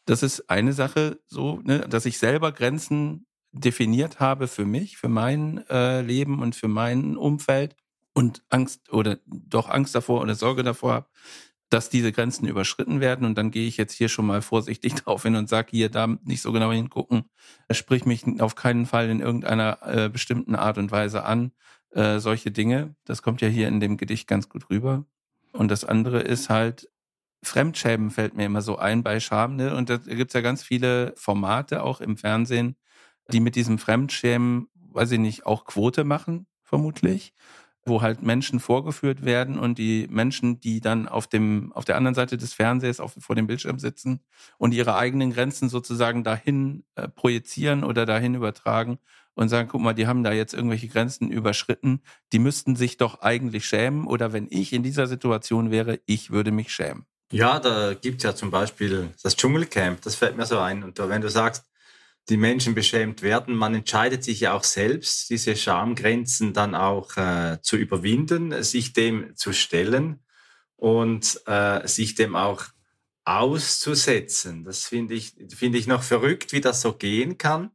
Das 0.06 0.22
ist 0.22 0.48
eine 0.50 0.72
Sache, 0.72 1.20
so, 1.26 1.60
ne, 1.64 1.80
dass 1.80 2.06
ich 2.06 2.18
selber 2.18 2.50
Grenzen 2.52 3.26
definiert 3.54 4.20
habe 4.20 4.48
für 4.48 4.66
mich, 4.66 4.96
für 4.96 5.08
mein 5.08 5.64
äh, 5.68 6.00
Leben 6.00 6.42
und 6.42 6.56
für 6.56 6.68
mein 6.68 7.16
Umfeld 7.16 7.76
und 8.12 8.42
Angst 8.50 8.92
oder 8.92 9.18
doch 9.26 9.68
Angst 9.68 9.94
davor 9.94 10.20
oder 10.20 10.34
Sorge 10.34 10.62
davor 10.62 10.92
habe, 10.92 11.06
dass 11.70 11.88
diese 11.88 12.12
Grenzen 12.12 12.46
überschritten 12.46 13.00
werden. 13.00 13.26
Und 13.26 13.38
dann 13.38 13.50
gehe 13.50 13.66
ich 13.66 13.76
jetzt 13.76 13.94
hier 13.94 14.08
schon 14.08 14.26
mal 14.26 14.42
vorsichtig 14.42 14.94
drauf 15.02 15.22
hin 15.22 15.36
und 15.36 15.48
sage, 15.48 15.68
hier 15.70 15.88
da 15.88 16.06
nicht 16.24 16.42
so 16.42 16.52
genau 16.52 16.72
hingucken, 16.72 17.24
sprich 17.70 18.04
mich 18.04 18.24
auf 18.40 18.54
keinen 18.56 18.86
Fall 18.86 19.08
in 19.08 19.20
irgendeiner 19.20 19.78
äh, 19.82 20.08
bestimmten 20.08 20.56
Art 20.56 20.78
und 20.78 20.90
Weise 20.90 21.24
an. 21.24 21.52
Äh, 21.90 22.18
solche 22.18 22.50
Dinge, 22.50 22.96
das 23.04 23.22
kommt 23.22 23.40
ja 23.40 23.48
hier 23.48 23.68
in 23.68 23.78
dem 23.78 23.96
Gedicht 23.96 24.26
ganz 24.26 24.48
gut 24.48 24.68
rüber. 24.68 25.04
Und 25.52 25.68
das 25.70 25.84
andere 25.84 26.20
ist 26.20 26.50
halt, 26.50 26.88
Fremdschämen 27.44 28.10
fällt 28.10 28.34
mir 28.34 28.46
immer 28.46 28.62
so 28.62 28.78
ein 28.78 29.04
bei 29.04 29.20
Scham. 29.20 29.54
Ne? 29.54 29.76
Und 29.76 29.90
da 29.90 29.98
gibt 29.98 30.30
es 30.30 30.34
ja 30.34 30.40
ganz 30.40 30.64
viele 30.64 31.12
Formate 31.16 31.82
auch 31.84 32.00
im 32.00 32.16
Fernsehen, 32.16 32.76
die 33.32 33.40
mit 33.40 33.56
diesem 33.56 33.78
Fremdschämen, 33.78 34.68
weiß 34.92 35.12
ich 35.12 35.18
nicht, 35.18 35.46
auch 35.46 35.64
Quote 35.64 36.04
machen, 36.04 36.46
vermutlich, 36.62 37.34
wo 37.86 38.02
halt 38.02 38.22
Menschen 38.22 38.60
vorgeführt 38.60 39.24
werden 39.24 39.58
und 39.58 39.78
die 39.78 40.06
Menschen, 40.10 40.60
die 40.60 40.80
dann 40.80 41.06
auf 41.06 41.26
dem, 41.26 41.72
auf 41.72 41.84
der 41.84 41.96
anderen 41.96 42.14
Seite 42.14 42.36
des 42.36 42.54
Fernsehs 42.54 43.00
auf, 43.00 43.14
vor 43.18 43.36
dem 43.36 43.46
Bildschirm 43.46 43.78
sitzen 43.78 44.20
und 44.58 44.72
ihre 44.72 44.96
eigenen 44.96 45.32
Grenzen 45.32 45.68
sozusagen 45.68 46.24
dahin 46.24 46.84
äh, 46.94 47.08
projizieren 47.08 47.84
oder 47.84 48.06
dahin 48.06 48.34
übertragen 48.34 48.98
und 49.34 49.48
sagen, 49.48 49.68
guck 49.68 49.82
mal, 49.82 49.94
die 49.94 50.06
haben 50.06 50.22
da 50.22 50.32
jetzt 50.32 50.54
irgendwelche 50.54 50.88
Grenzen 50.88 51.30
überschritten, 51.30 52.00
die 52.32 52.38
müssten 52.38 52.76
sich 52.76 52.96
doch 52.96 53.20
eigentlich 53.20 53.66
schämen 53.66 54.06
oder 54.06 54.32
wenn 54.32 54.46
ich 54.50 54.72
in 54.72 54.82
dieser 54.82 55.06
Situation 55.06 55.70
wäre, 55.70 56.00
ich 56.06 56.30
würde 56.30 56.52
mich 56.52 56.72
schämen. 56.72 57.06
Ja, 57.32 57.58
da 57.58 57.94
gibt 57.94 58.18
es 58.18 58.22
ja 58.22 58.34
zum 58.34 58.50
Beispiel 58.50 59.10
das 59.22 59.36
Dschungelcamp, 59.36 60.00
das 60.02 60.14
fällt 60.14 60.36
mir 60.36 60.46
so 60.46 60.58
ein. 60.58 60.84
Und 60.84 60.98
wenn 60.98 61.20
du 61.20 61.28
sagst, 61.28 61.64
die 62.28 62.36
Menschen 62.36 62.74
beschämt 62.74 63.22
werden. 63.22 63.54
Man 63.54 63.74
entscheidet 63.74 64.24
sich 64.24 64.40
ja 64.40 64.54
auch 64.54 64.64
selbst, 64.64 65.30
diese 65.30 65.56
Schamgrenzen 65.56 66.52
dann 66.52 66.74
auch 66.74 67.16
äh, 67.16 67.58
zu 67.60 67.76
überwinden, 67.76 68.62
sich 68.62 68.92
dem 68.92 69.36
zu 69.36 69.52
stellen 69.52 70.20
und 70.76 71.40
äh, 71.46 71.86
sich 71.86 72.14
dem 72.14 72.34
auch 72.34 72.64
auszusetzen. 73.24 74.64
Das 74.64 74.86
finde 74.86 75.14
ich, 75.14 75.34
finde 75.54 75.78
ich 75.78 75.86
noch 75.86 76.02
verrückt, 76.02 76.52
wie 76.52 76.60
das 76.60 76.80
so 76.80 76.94
gehen 76.94 77.38
kann. 77.38 77.70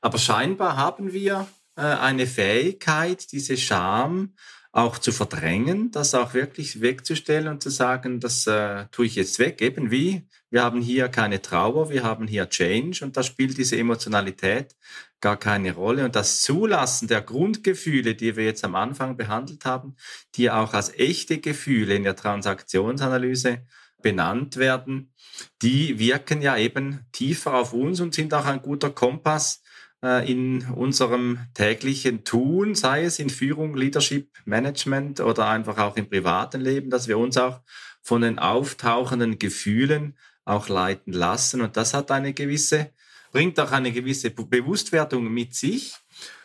Aber 0.00 0.18
scheinbar 0.18 0.76
haben 0.76 1.12
wir 1.12 1.48
äh, 1.76 1.82
eine 1.82 2.26
Fähigkeit, 2.26 3.32
diese 3.32 3.56
Scham 3.56 4.34
auch 4.78 4.98
zu 4.98 5.10
verdrängen, 5.10 5.90
das 5.90 6.14
auch 6.14 6.34
wirklich 6.34 6.80
wegzustellen 6.80 7.48
und 7.48 7.62
zu 7.62 7.68
sagen, 7.68 8.20
das 8.20 8.46
äh, 8.46 8.86
tue 8.92 9.06
ich 9.06 9.16
jetzt 9.16 9.40
weg. 9.40 9.60
Eben 9.60 9.90
wie, 9.90 10.28
wir 10.50 10.62
haben 10.62 10.80
hier 10.80 11.08
keine 11.08 11.42
Trauer, 11.42 11.90
wir 11.90 12.04
haben 12.04 12.28
hier 12.28 12.48
Change 12.48 13.04
und 13.04 13.16
da 13.16 13.24
spielt 13.24 13.58
diese 13.58 13.76
Emotionalität 13.76 14.76
gar 15.20 15.36
keine 15.36 15.74
Rolle. 15.74 16.04
Und 16.04 16.14
das 16.14 16.42
Zulassen 16.42 17.08
der 17.08 17.22
Grundgefühle, 17.22 18.14
die 18.14 18.36
wir 18.36 18.44
jetzt 18.44 18.64
am 18.64 18.76
Anfang 18.76 19.16
behandelt 19.16 19.64
haben, 19.64 19.96
die 20.36 20.48
auch 20.48 20.72
als 20.74 20.94
echte 20.94 21.38
Gefühle 21.38 21.96
in 21.96 22.04
der 22.04 22.14
Transaktionsanalyse 22.14 23.66
benannt 24.00 24.58
werden, 24.58 25.12
die 25.60 25.98
wirken 25.98 26.40
ja 26.40 26.56
eben 26.56 27.04
tiefer 27.10 27.54
auf 27.54 27.72
uns 27.72 28.00
und 28.00 28.14
sind 28.14 28.32
auch 28.32 28.46
ein 28.46 28.62
guter 28.62 28.90
Kompass, 28.90 29.60
in 30.00 30.64
unserem 30.76 31.40
täglichen 31.54 32.22
Tun, 32.22 32.76
sei 32.76 33.02
es 33.04 33.18
in 33.18 33.30
Führung, 33.30 33.74
Leadership, 33.74 34.30
Management 34.44 35.18
oder 35.18 35.48
einfach 35.48 35.78
auch 35.78 35.96
im 35.96 36.08
privaten 36.08 36.60
Leben, 36.60 36.88
dass 36.88 37.08
wir 37.08 37.18
uns 37.18 37.36
auch 37.36 37.62
von 38.00 38.22
den 38.22 38.38
auftauchenden 38.38 39.38
Gefühlen 39.38 40.16
auch 40.44 40.68
leiten 40.68 41.12
lassen. 41.12 41.60
Und 41.60 41.76
das 41.76 41.94
hat 41.94 42.10
eine 42.10 42.32
gewisse, 42.32 42.92
bringt 43.32 43.58
auch 43.58 43.72
eine 43.72 43.92
gewisse 43.92 44.30
Bewusstwerdung 44.30 45.32
mit 45.32 45.54
sich. 45.54 45.94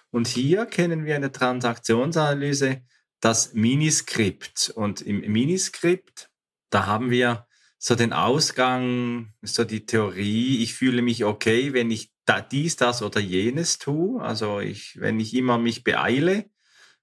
Und 0.09 0.27
hier 0.27 0.65
kennen 0.65 1.05
wir 1.05 1.15
in 1.15 1.21
der 1.21 1.31
Transaktionsanalyse 1.31 2.81
das 3.19 3.53
Miniskript. 3.53 4.71
Und 4.75 5.01
im 5.01 5.21
Miniskript, 5.31 6.29
da 6.69 6.85
haben 6.85 7.09
wir 7.09 7.47
so 7.77 7.95
den 7.95 8.13
Ausgang, 8.13 9.33
so 9.41 9.63
die 9.63 9.85
Theorie, 9.85 10.63
ich 10.63 10.73
fühle 10.73 11.01
mich 11.01 11.23
okay, 11.23 11.73
wenn 11.73 11.91
ich 11.91 12.12
da, 12.25 12.41
dies, 12.41 12.75
das 12.75 13.01
oder 13.01 13.19
jenes 13.19 13.79
tue. 13.79 14.21
Also 14.21 14.59
ich, 14.59 14.99
wenn 14.99 15.19
ich 15.19 15.33
immer 15.33 15.57
mich 15.57 15.83
beeile, 15.83 16.49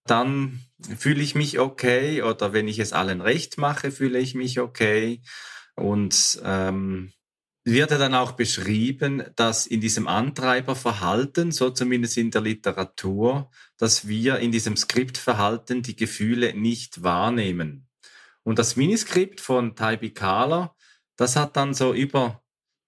dann 0.04 0.61
fühle 0.98 1.22
ich 1.22 1.35
mich 1.35 1.59
okay 1.59 2.22
oder 2.22 2.52
wenn 2.52 2.68
ich 2.68 2.78
es 2.78 2.92
allen 2.92 3.20
recht 3.20 3.59
mache, 3.59 3.90
fühle 3.90 4.18
ich 4.18 4.35
mich 4.35 4.61
okay. 4.61 5.22
Und 5.76 6.40
ähm, 6.44 7.12
wird 7.64 7.90
ja 7.90 7.98
dann 7.98 8.14
auch 8.14 8.33
beschrieben, 8.33 9.22
dass 9.37 9.66
in 9.66 9.80
diesem 9.80 10.09
Antreiberverhalten, 10.09 11.52
so 11.52 11.70
zumindest 11.70 12.16
in 12.16 12.30
der 12.30 12.40
Literatur, 12.40 13.50
dass 13.76 14.09
wir 14.09 14.38
in 14.38 14.50
diesem 14.50 14.76
Skriptverhalten 14.76 15.83
die 15.83 15.96
Gefühle 15.96 16.54
nicht 16.54 17.02
wahrnehmen. 17.02 17.87
Und 18.42 18.59
das 18.59 18.76
Miniskript 18.76 19.40
von 19.40 19.76
Taibi 19.76 20.12
Kahler, 20.12 20.74
das 21.16 21.37
hat 21.37 21.56
dann 21.56 21.74
so 21.74 21.92
über 21.92 22.39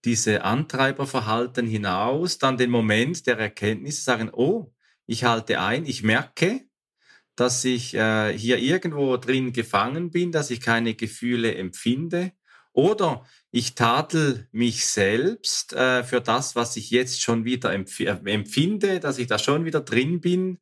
diese 0.05 0.45
Antreiberverhalten 0.45 1.67
hinaus 1.67 2.39
dann 2.39 2.57
den 2.57 2.71
Moment 2.71 3.27
der 3.27 3.39
Erkenntnis 3.39 4.05
sagen, 4.05 4.31
oh, 4.33 4.73
ich 5.07 5.25
halte 5.25 5.61
ein, 5.61 5.87
ich 5.87 6.03
merke, 6.03 6.63
dass 7.37 7.65
ich 7.65 7.95
äh, 7.95 8.37
hier 8.37 8.59
irgendwo 8.59 9.17
drin 9.17 9.53
gefangen 9.53 10.11
bin, 10.11 10.33
dass 10.33 10.51
ich 10.51 10.61
keine 10.61 10.95
Gefühle 10.95 11.55
empfinde. 11.55 12.33
Oder 12.73 13.27
ich 13.51 13.75
tadel 13.75 14.49
mich 14.51 14.87
selbst 14.87 15.73
äh, 15.75 16.05
für 16.05 16.21
das, 16.21 16.57
was 16.57 16.77
ich 16.77 16.91
jetzt 16.91 17.21
schon 17.21 17.45
wieder 17.45 17.73
empf 17.73 18.01
äh, 18.01 18.17
empfinde, 18.25 19.01
dass 19.01 19.19
ich 19.19 19.27
da 19.27 19.39
schon 19.39 19.65
wieder 19.65 19.81
drin 19.81 20.21
bin. 20.21 20.59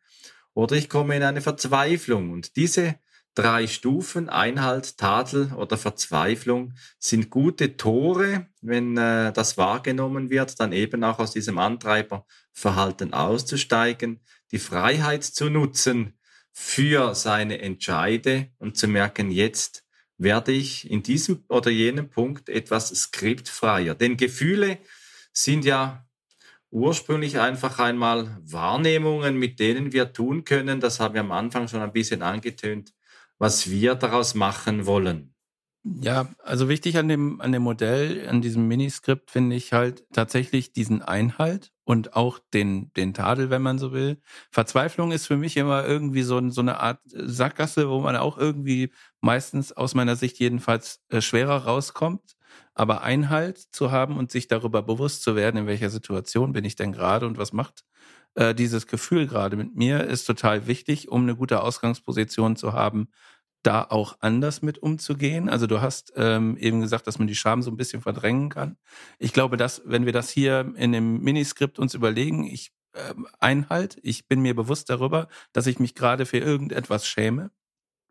Oder 0.54 0.76
ich 0.76 0.88
komme 0.88 1.16
in 1.16 1.22
eine 1.22 1.40
Verzweiflung. 1.40 2.30
Und 2.30 2.56
diese 2.56 2.96
drei 3.34 3.66
Stufen, 3.66 4.28
Einhalt, 4.28 4.98
Tadel 4.98 5.52
oder 5.54 5.76
Verzweiflung, 5.76 6.74
sind 6.98 7.30
gute 7.30 7.76
Tore, 7.76 8.48
wenn 8.60 8.96
äh, 8.96 9.32
das 9.32 9.56
wahrgenommen 9.56 10.30
wird, 10.30 10.58
dann 10.60 10.72
eben 10.72 11.04
auch 11.04 11.18
aus 11.18 11.32
diesem 11.32 11.58
Antreiberverhalten 11.58 13.12
auszusteigen, 13.12 14.20
die 14.52 14.58
Freiheit 14.58 15.24
zu 15.24 15.48
nutzen, 15.48 16.14
für 16.52 17.14
seine 17.14 17.60
Entscheide 17.60 18.50
und 18.58 18.76
zu 18.76 18.88
merken, 18.88 19.30
jetzt 19.30 19.84
werde 20.18 20.52
ich 20.52 20.90
in 20.90 21.02
diesem 21.02 21.44
oder 21.48 21.70
jenem 21.70 22.10
Punkt 22.10 22.48
etwas 22.48 22.88
skriptfreier. 22.88 23.94
Denn 23.94 24.16
Gefühle 24.16 24.78
sind 25.32 25.64
ja 25.64 26.06
ursprünglich 26.70 27.38
einfach 27.38 27.78
einmal 27.78 28.38
Wahrnehmungen, 28.42 29.36
mit 29.36 29.58
denen 29.58 29.92
wir 29.92 30.12
tun 30.12 30.44
können, 30.44 30.80
das 30.80 31.00
haben 31.00 31.14
wir 31.14 31.22
am 31.22 31.32
Anfang 31.32 31.68
schon 31.68 31.80
ein 31.80 31.92
bisschen 31.92 32.22
angetönt, 32.22 32.92
was 33.40 33.70
wir 33.70 33.96
daraus 33.96 34.36
machen 34.36 34.86
wollen. 34.86 35.34
Ja, 35.82 36.28
also 36.44 36.68
wichtig 36.68 36.98
an 36.98 37.08
dem, 37.08 37.40
an 37.40 37.52
dem 37.52 37.62
Modell, 37.62 38.28
an 38.28 38.42
diesem 38.42 38.68
Miniskript 38.68 39.30
finde 39.30 39.56
ich 39.56 39.72
halt 39.72 40.04
tatsächlich 40.12 40.72
diesen 40.74 41.00
Einhalt 41.00 41.72
und 41.84 42.14
auch 42.14 42.38
den, 42.52 42.92
den 42.92 43.14
Tadel, 43.14 43.48
wenn 43.48 43.62
man 43.62 43.78
so 43.78 43.90
will. 43.90 44.20
Verzweiflung 44.50 45.10
ist 45.10 45.26
für 45.26 45.38
mich 45.38 45.56
immer 45.56 45.86
irgendwie 45.86 46.20
so, 46.20 46.50
so 46.50 46.60
eine 46.60 46.80
Art 46.80 47.00
Sackgasse, 47.06 47.88
wo 47.88 47.98
man 48.00 48.14
auch 48.16 48.36
irgendwie 48.36 48.92
meistens 49.22 49.72
aus 49.72 49.94
meiner 49.94 50.16
Sicht 50.16 50.38
jedenfalls 50.38 51.00
äh, 51.08 51.22
schwerer 51.22 51.64
rauskommt. 51.64 52.36
Aber 52.74 53.00
Einhalt 53.02 53.58
zu 53.58 53.90
haben 53.90 54.18
und 54.18 54.30
sich 54.30 54.48
darüber 54.48 54.82
bewusst 54.82 55.22
zu 55.22 55.34
werden, 55.34 55.56
in 55.56 55.66
welcher 55.66 55.88
Situation 55.90 56.52
bin 56.52 56.64
ich 56.64 56.76
denn 56.76 56.92
gerade 56.92 57.26
und 57.26 57.38
was 57.38 57.52
macht 57.54 57.84
äh, 58.34 58.54
dieses 58.54 58.86
Gefühl 58.86 59.26
gerade 59.26 59.56
mit 59.56 59.74
mir, 59.74 60.04
ist 60.04 60.24
total 60.24 60.66
wichtig, 60.66 61.08
um 61.08 61.22
eine 61.22 61.36
gute 61.36 61.62
Ausgangsposition 61.62 62.56
zu 62.56 62.72
haben, 62.72 63.08
da 63.62 63.84
auch 63.84 64.16
anders 64.20 64.62
mit 64.62 64.78
umzugehen? 64.78 65.48
Also 65.48 65.66
du 65.66 65.80
hast 65.80 66.12
ähm, 66.16 66.56
eben 66.56 66.80
gesagt, 66.80 67.06
dass 67.06 67.18
man 67.18 67.28
die 67.28 67.34
Scham 67.34 67.62
so 67.62 67.70
ein 67.70 67.76
bisschen 67.76 68.02
verdrängen 68.02 68.48
kann. 68.48 68.76
Ich 69.18 69.32
glaube, 69.32 69.56
dass 69.56 69.82
wenn 69.84 70.06
wir 70.06 70.12
das 70.12 70.30
hier 70.30 70.72
in 70.76 70.92
dem 70.92 71.20
Miniskript 71.20 71.78
uns 71.78 71.94
überlegen, 71.94 72.44
ich 72.46 72.72
äh, 72.92 73.14
Einhalt, 73.38 73.98
ich 74.02 74.26
bin 74.26 74.40
mir 74.40 74.54
bewusst 74.54 74.90
darüber, 74.90 75.28
dass 75.52 75.66
ich 75.66 75.78
mich 75.78 75.94
gerade 75.94 76.26
für 76.26 76.38
irgendetwas 76.38 77.06
schäme. 77.06 77.50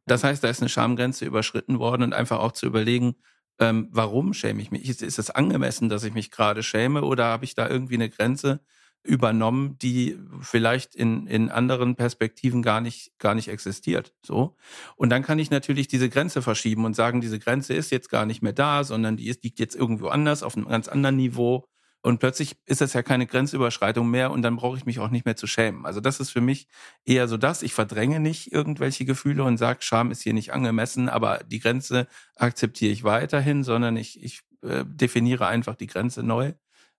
Das 0.05 0.23
heißt, 0.23 0.43
da 0.43 0.49
ist 0.49 0.61
eine 0.61 0.69
Schamgrenze 0.69 1.25
überschritten 1.25 1.79
worden 1.79 2.03
und 2.03 2.13
einfach 2.13 2.39
auch 2.39 2.53
zu 2.53 2.65
überlegen, 2.65 3.15
ähm, 3.59 3.89
warum 3.91 4.33
schäme 4.33 4.61
ich 4.61 4.71
mich? 4.71 4.87
Ist, 4.87 5.01
ist 5.01 5.19
es 5.19 5.29
angemessen, 5.29 5.89
dass 5.89 6.03
ich 6.03 6.13
mich 6.13 6.31
gerade 6.31 6.63
schäme 6.63 7.03
oder 7.03 7.25
habe 7.25 7.45
ich 7.45 7.55
da 7.55 7.69
irgendwie 7.69 7.95
eine 7.95 8.09
Grenze, 8.09 8.61
übernommen, 9.03 9.77
die 9.79 10.17
vielleicht 10.41 10.93
in, 10.95 11.25
in 11.27 11.49
anderen 11.49 11.95
Perspektiven 11.95 12.61
gar 12.61 12.81
nicht, 12.81 13.17
gar 13.17 13.33
nicht 13.33 13.47
existiert. 13.47 14.13
So. 14.25 14.55
Und 14.95 15.09
dann 15.09 15.23
kann 15.23 15.39
ich 15.39 15.51
natürlich 15.51 15.87
diese 15.87 16.09
Grenze 16.09 16.41
verschieben 16.41 16.85
und 16.85 16.95
sagen, 16.95 17.21
diese 17.21 17.39
Grenze 17.39 17.73
ist 17.73 17.91
jetzt 17.91 18.09
gar 18.09 18.25
nicht 18.25 18.41
mehr 18.41 18.53
da, 18.53 18.83
sondern 18.83 19.17
die 19.17 19.29
ist, 19.29 19.43
liegt 19.43 19.59
jetzt 19.59 19.75
irgendwo 19.75 20.07
anders, 20.07 20.43
auf 20.43 20.57
einem 20.57 20.67
ganz 20.67 20.87
anderen 20.87 21.15
Niveau. 21.15 21.65
Und 22.01 22.19
plötzlich 22.19 22.55
ist 22.65 22.79
das 22.79 22.93
ja 22.93 23.03
keine 23.03 23.25
Grenzüberschreitung 23.25 24.09
mehr 24.09 24.31
und 24.31 24.41
dann 24.41 24.55
brauche 24.55 24.77
ich 24.77 24.85
mich 24.85 24.99
auch 24.99 25.09
nicht 25.09 25.25
mehr 25.25 25.35
zu 25.35 25.47
schämen. 25.47 25.85
Also 25.85 25.99
das 25.99 26.21
ist 26.21 26.29
für 26.29 26.39
mich 26.39 26.67
eher 27.03 27.27
so 27.27 27.35
das. 27.35 27.61
Ich 27.61 27.73
verdränge 27.73 28.21
nicht 28.21 28.53
irgendwelche 28.53 29.03
Gefühle 29.03 29.43
und 29.43 29.57
sage, 29.57 29.79
Scham 29.81 30.09
ist 30.11 30.21
hier 30.21 30.33
nicht 30.33 30.53
angemessen, 30.53 31.09
aber 31.09 31.41
die 31.45 31.59
Grenze 31.59 32.07
akzeptiere 32.35 32.93
ich 32.93 33.03
weiterhin, 33.03 33.63
sondern 33.65 33.97
ich, 33.97 34.23
ich 34.23 34.41
äh, 34.61 34.85
definiere 34.85 35.47
einfach 35.47 35.75
die 35.75 35.87
Grenze 35.87 36.23
neu, 36.23 36.53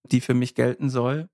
die 0.04 0.20
für 0.20 0.34
mich 0.34 0.54
gelten 0.54 0.90
soll. 0.90 1.30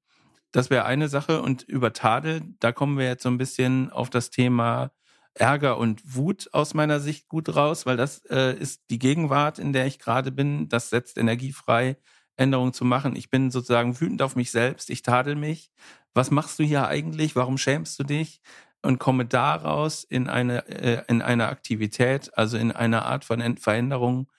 Das 0.57 0.71
wäre 0.71 0.87
eine 0.87 1.11
Sache. 1.11 1.43
Und 1.43 1.65
über 1.65 1.93
Tadel, 1.93 2.41
da 2.61 2.73
kommen 2.73 2.97
wir 2.97 3.05
jetzt 3.05 3.25
so 3.25 3.29
ein 3.29 3.37
bisschen 3.37 3.91
auf 3.91 4.09
das 4.09 4.31
Thema 4.31 4.91
Ärger 5.35 5.77
und 5.77 6.17
Wut 6.17 6.49
aus 6.53 6.73
meiner 6.73 6.99
Sicht 6.99 7.29
gut 7.29 7.55
raus, 7.55 7.85
weil 7.85 7.99
das 7.99 8.25
äh, 8.31 8.57
ist 8.59 8.85
die 8.89 8.99
Gegenwart, 8.99 9.59
in 9.59 9.75
der 9.75 9.85
ich 9.85 9.99
gerade 9.99 10.33
bin. 10.33 10.71
Das 10.71 10.89
setzt 10.89 11.19
Energie 11.19 11.53
frei, 11.53 11.99
Änderungen 12.39 12.73
zu 12.73 12.87
machen. 12.87 13.17
Ich 13.17 13.29
bin 13.29 13.51
sozusagen 13.51 14.01
wütend 14.01 14.23
auf 14.23 14.35
mich 14.35 14.51
selbst. 14.51 14.89
Ich 14.89 15.03
tadel 15.03 15.35
mich. 15.35 15.71
Was 16.15 16.31
machst 16.31 16.59
du 16.59 16.65
hier 16.65 16.89
eigentlich? 16.89 17.37
Warum 17.37 17.59
schämst 17.59 17.99
du 17.99 18.05
dich? 18.05 18.41
Und 18.81 18.99
komme 18.99 19.27
daraus 19.27 20.05
in 20.05 20.27
eine, 20.27 20.67
äh, 20.69 21.03
in 21.07 21.21
eine 21.21 21.49
Aktivität, 21.49 22.31
also 22.33 22.57
in 22.57 22.73
eine 22.73 23.05
Art 23.05 23.27
von 23.27 23.59
Veränderung, 23.59 24.33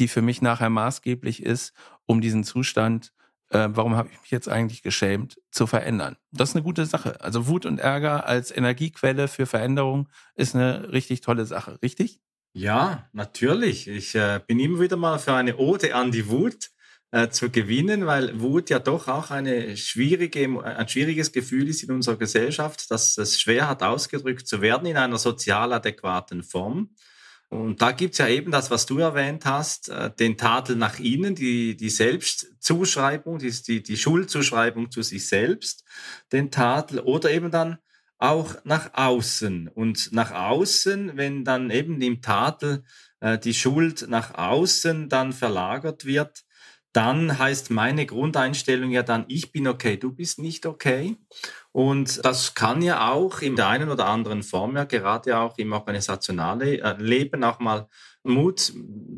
die 0.00 0.08
für 0.08 0.20
mich 0.20 0.42
nachher 0.42 0.68
maßgeblich 0.68 1.44
ist, 1.44 1.74
um 2.06 2.20
diesen 2.20 2.42
Zustand 2.42 3.12
äh, 3.50 3.68
warum 3.70 3.96
habe 3.96 4.08
ich 4.12 4.20
mich 4.20 4.30
jetzt 4.30 4.48
eigentlich 4.48 4.82
geschämt, 4.82 5.40
zu 5.50 5.66
verändern. 5.66 6.16
Das 6.32 6.50
ist 6.50 6.56
eine 6.56 6.64
gute 6.64 6.86
Sache. 6.86 7.20
Also 7.20 7.46
Wut 7.46 7.66
und 7.66 7.78
Ärger 7.78 8.26
als 8.26 8.56
Energiequelle 8.56 9.28
für 9.28 9.46
Veränderung 9.46 10.08
ist 10.34 10.54
eine 10.54 10.92
richtig 10.92 11.20
tolle 11.20 11.46
Sache, 11.46 11.78
richtig? 11.82 12.20
Ja, 12.52 13.08
natürlich. 13.12 13.86
Ich 13.86 14.14
äh, 14.14 14.40
bin 14.46 14.58
immer 14.58 14.80
wieder 14.80 14.96
mal 14.96 15.18
für 15.18 15.34
eine 15.34 15.56
Ode 15.56 15.94
an 15.94 16.10
die 16.10 16.28
Wut 16.28 16.70
äh, 17.12 17.28
zu 17.28 17.50
gewinnen, 17.50 18.06
weil 18.06 18.40
Wut 18.40 18.70
ja 18.70 18.78
doch 18.78 19.08
auch 19.08 19.30
eine 19.30 19.76
schwierige, 19.76 20.64
ein 20.64 20.88
schwieriges 20.88 21.32
Gefühl 21.32 21.68
ist 21.68 21.82
in 21.82 21.92
unserer 21.92 22.16
Gesellschaft, 22.16 22.90
dass 22.90 23.18
es 23.18 23.40
schwer 23.40 23.68
hat 23.68 23.82
ausgedrückt 23.82 24.46
zu 24.46 24.62
werden 24.62 24.86
in 24.86 24.96
einer 24.96 25.18
sozial 25.18 25.72
adäquaten 25.72 26.42
Form. 26.42 26.90
Und 27.50 27.82
da 27.82 27.90
gibt's 27.90 28.18
ja 28.18 28.28
eben 28.28 28.52
das, 28.52 28.70
was 28.70 28.86
du 28.86 28.98
erwähnt 28.98 29.44
hast, 29.44 29.88
äh, 29.88 30.10
den 30.14 30.38
Tadel 30.38 30.76
nach 30.76 31.00
innen, 31.00 31.34
die, 31.34 31.76
die 31.76 31.90
Selbstzuschreibung, 31.90 33.38
die, 33.38 33.82
die, 33.82 33.96
Schuldzuschreibung 33.96 34.92
zu 34.92 35.02
sich 35.02 35.26
selbst, 35.26 35.84
den 36.30 36.52
Tadel 36.52 37.00
oder 37.00 37.32
eben 37.32 37.50
dann 37.50 37.78
auch 38.18 38.54
nach 38.62 38.94
außen. 38.94 39.66
Und 39.66 40.12
nach 40.12 40.30
außen, 40.30 41.16
wenn 41.16 41.44
dann 41.44 41.70
eben 41.70 42.00
im 42.00 42.22
Tadel 42.22 42.84
äh, 43.18 43.36
die 43.36 43.54
Schuld 43.54 44.06
nach 44.08 44.34
außen 44.34 45.08
dann 45.08 45.32
verlagert 45.32 46.04
wird, 46.04 46.44
dann 46.92 47.38
heißt 47.38 47.70
meine 47.70 48.04
Grundeinstellung 48.04 48.90
ja 48.90 49.02
dann, 49.02 49.24
ich 49.28 49.52
bin 49.52 49.68
okay, 49.68 49.96
du 49.96 50.12
bist 50.12 50.38
nicht 50.38 50.66
okay. 50.66 51.16
Und 51.72 52.24
das 52.24 52.54
kann 52.54 52.82
ja 52.82 53.12
auch 53.12 53.42
in 53.42 53.54
der 53.54 53.68
einen 53.68 53.90
oder 53.90 54.06
anderen 54.06 54.42
Form 54.42 54.76
ja 54.76 54.84
gerade 54.84 55.38
auch 55.38 55.56
im 55.58 55.72
organisationalen 55.72 56.80
äh, 56.80 56.96
Leben 56.98 57.44
auch 57.44 57.60
mal 57.60 57.88
Mut 58.24 58.72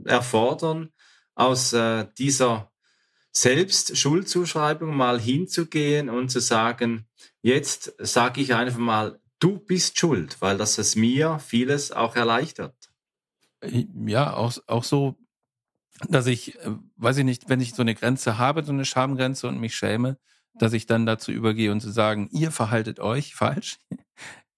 erfordern, 0.04 0.90
aus 1.34 1.72
äh, 1.72 2.06
dieser 2.18 2.70
Selbstschuldzuschreibung 3.32 4.94
mal 4.94 5.18
hinzugehen 5.18 6.10
und 6.10 6.28
zu 6.28 6.40
sagen, 6.40 7.08
jetzt 7.40 7.94
sage 7.98 8.42
ich 8.42 8.54
einfach 8.54 8.78
mal, 8.78 9.18
du 9.38 9.58
bist 9.58 9.98
schuld, 9.98 10.36
weil 10.40 10.58
das 10.58 10.76
es 10.76 10.94
mir 10.94 11.38
vieles 11.38 11.90
auch 11.90 12.14
erleichtert. 12.16 12.76
Ja, 13.64 14.34
auch, 14.34 14.58
auch 14.66 14.84
so 14.84 15.16
dass 16.08 16.26
ich, 16.26 16.58
äh, 16.60 16.70
weiß 16.96 17.18
ich 17.18 17.24
nicht, 17.24 17.48
wenn 17.48 17.60
ich 17.60 17.74
so 17.74 17.82
eine 17.82 17.94
Grenze 17.94 18.38
habe, 18.38 18.64
so 18.64 18.72
eine 18.72 18.84
Schamgrenze 18.84 19.48
und 19.48 19.58
mich 19.58 19.74
schäme, 19.74 20.18
dass 20.54 20.72
ich 20.72 20.86
dann 20.86 21.06
dazu 21.06 21.32
übergehe 21.32 21.72
und 21.72 21.80
zu 21.80 21.90
sagen, 21.90 22.28
ihr 22.32 22.50
verhaltet 22.50 23.00
euch 23.00 23.34
falsch. 23.34 23.78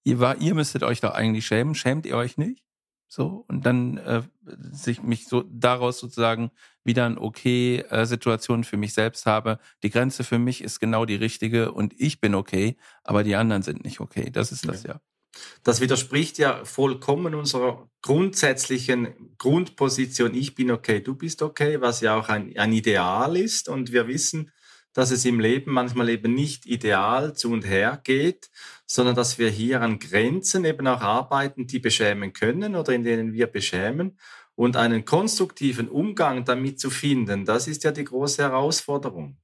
ihr, 0.03 0.19
war, 0.19 0.37
ihr 0.37 0.55
müsstet 0.55 0.83
euch 0.83 1.01
doch 1.01 1.13
eigentlich 1.13 1.45
schämen. 1.45 1.75
Schämt 1.75 2.05
ihr 2.05 2.17
euch 2.17 2.37
nicht? 2.37 2.63
So, 3.07 3.45
und 3.47 3.65
dann 3.65 3.97
äh, 3.97 4.23
sich 4.71 5.03
mich 5.03 5.27
so 5.27 5.43
daraus 5.43 5.99
sozusagen 5.99 6.51
wieder 6.83 7.05
eine 7.05 7.21
okay 7.21 7.77
äh, 7.89 8.05
Situation 8.05 8.63
für 8.63 8.77
mich 8.77 8.93
selbst 8.93 9.25
habe. 9.25 9.59
Die 9.83 9.89
Grenze 9.89 10.23
für 10.23 10.39
mich 10.39 10.61
ist 10.61 10.79
genau 10.79 11.05
die 11.05 11.15
richtige 11.15 11.71
und 11.71 11.93
ich 11.97 12.19
bin 12.19 12.35
okay, 12.35 12.75
aber 13.03 13.23
die 13.23 13.35
anderen 13.35 13.61
sind 13.61 13.85
nicht 13.85 13.99
okay. 13.99 14.31
Das 14.31 14.51
ist 14.51 14.67
das 14.67 14.83
ja. 14.83 14.99
Das 15.63 15.81
widerspricht 15.81 16.37
ja 16.37 16.63
vollkommen 16.65 17.35
unserer 17.35 17.89
grundsätzlichen 18.01 19.35
Grundposition, 19.37 20.33
ich 20.33 20.55
bin 20.55 20.71
okay, 20.71 21.01
du 21.01 21.15
bist 21.15 21.41
okay, 21.41 21.81
was 21.81 22.01
ja 22.01 22.15
auch 22.15 22.29
ein, 22.29 22.57
ein 22.57 22.71
Ideal 22.71 23.35
ist. 23.35 23.69
Und 23.69 23.91
wir 23.91 24.07
wissen, 24.07 24.51
dass 24.93 25.11
es 25.11 25.25
im 25.25 25.39
Leben 25.39 25.71
manchmal 25.73 26.09
eben 26.09 26.33
nicht 26.33 26.65
ideal 26.65 27.35
zu 27.35 27.51
und 27.51 27.65
her 27.65 27.99
geht, 28.03 28.49
sondern 28.87 29.13
dass 29.13 29.37
wir 29.37 29.49
hier 29.49 29.81
an 29.81 29.99
Grenzen 29.99 30.63
eben 30.63 30.87
auch 30.87 31.01
arbeiten, 31.01 31.67
die 31.67 31.79
beschämen 31.79 32.31
können 32.31 32.75
oder 32.75 32.93
in 32.93 33.03
denen 33.03 33.33
wir 33.33 33.47
beschämen 33.47 34.17
und 34.55 34.77
einen 34.77 35.03
konstruktiven 35.03 35.89
Umgang 35.89 36.45
damit 36.45 36.79
zu 36.79 36.89
finden, 36.89 37.43
das 37.45 37.67
ist 37.67 37.83
ja 37.83 37.91
die 37.91 38.05
große 38.05 38.41
Herausforderung. 38.41 39.37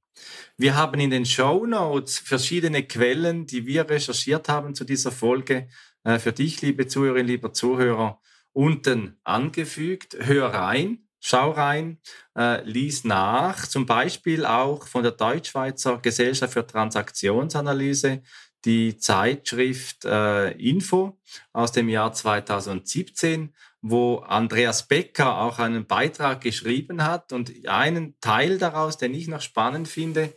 Wir 0.56 0.74
haben 0.76 1.00
in 1.00 1.10
den 1.10 1.26
Show 1.26 1.66
Notes 1.66 2.18
verschiedene 2.18 2.82
Quellen, 2.82 3.46
die 3.46 3.66
wir 3.66 3.88
recherchiert 3.88 4.48
haben 4.48 4.74
zu 4.74 4.84
dieser 4.84 5.12
Folge, 5.12 5.68
äh, 6.04 6.18
für 6.18 6.32
dich, 6.32 6.62
liebe 6.62 6.86
Zuhörerinnen, 6.86 7.28
lieber 7.28 7.52
Zuhörer, 7.52 8.20
unten 8.52 9.18
angefügt. 9.24 10.16
Hör 10.20 10.48
rein, 10.48 11.06
schau 11.20 11.52
rein, 11.52 11.98
äh, 12.36 12.62
lies 12.64 13.04
nach, 13.04 13.66
zum 13.66 13.86
Beispiel 13.86 14.44
auch 14.44 14.86
von 14.86 15.02
der 15.02 15.12
Deutschschweizer 15.12 15.98
Gesellschaft 15.98 16.52
für 16.52 16.66
Transaktionsanalyse, 16.66 18.22
die 18.64 18.96
Zeitschrift 18.96 20.04
äh, 20.04 20.50
Info 20.52 21.18
aus 21.52 21.72
dem 21.72 21.88
Jahr 21.88 22.12
2017, 22.12 23.54
wo 23.82 24.18
Andreas 24.18 24.86
Becker 24.86 25.38
auch 25.38 25.58
einen 25.58 25.86
Beitrag 25.86 26.40
geschrieben 26.40 27.04
hat. 27.04 27.32
Und 27.32 27.52
einen 27.66 28.18
Teil 28.20 28.58
daraus, 28.58 28.96
den 28.96 29.12
ich 29.12 29.26
noch 29.26 29.40
spannend 29.40 29.88
finde, 29.88 30.32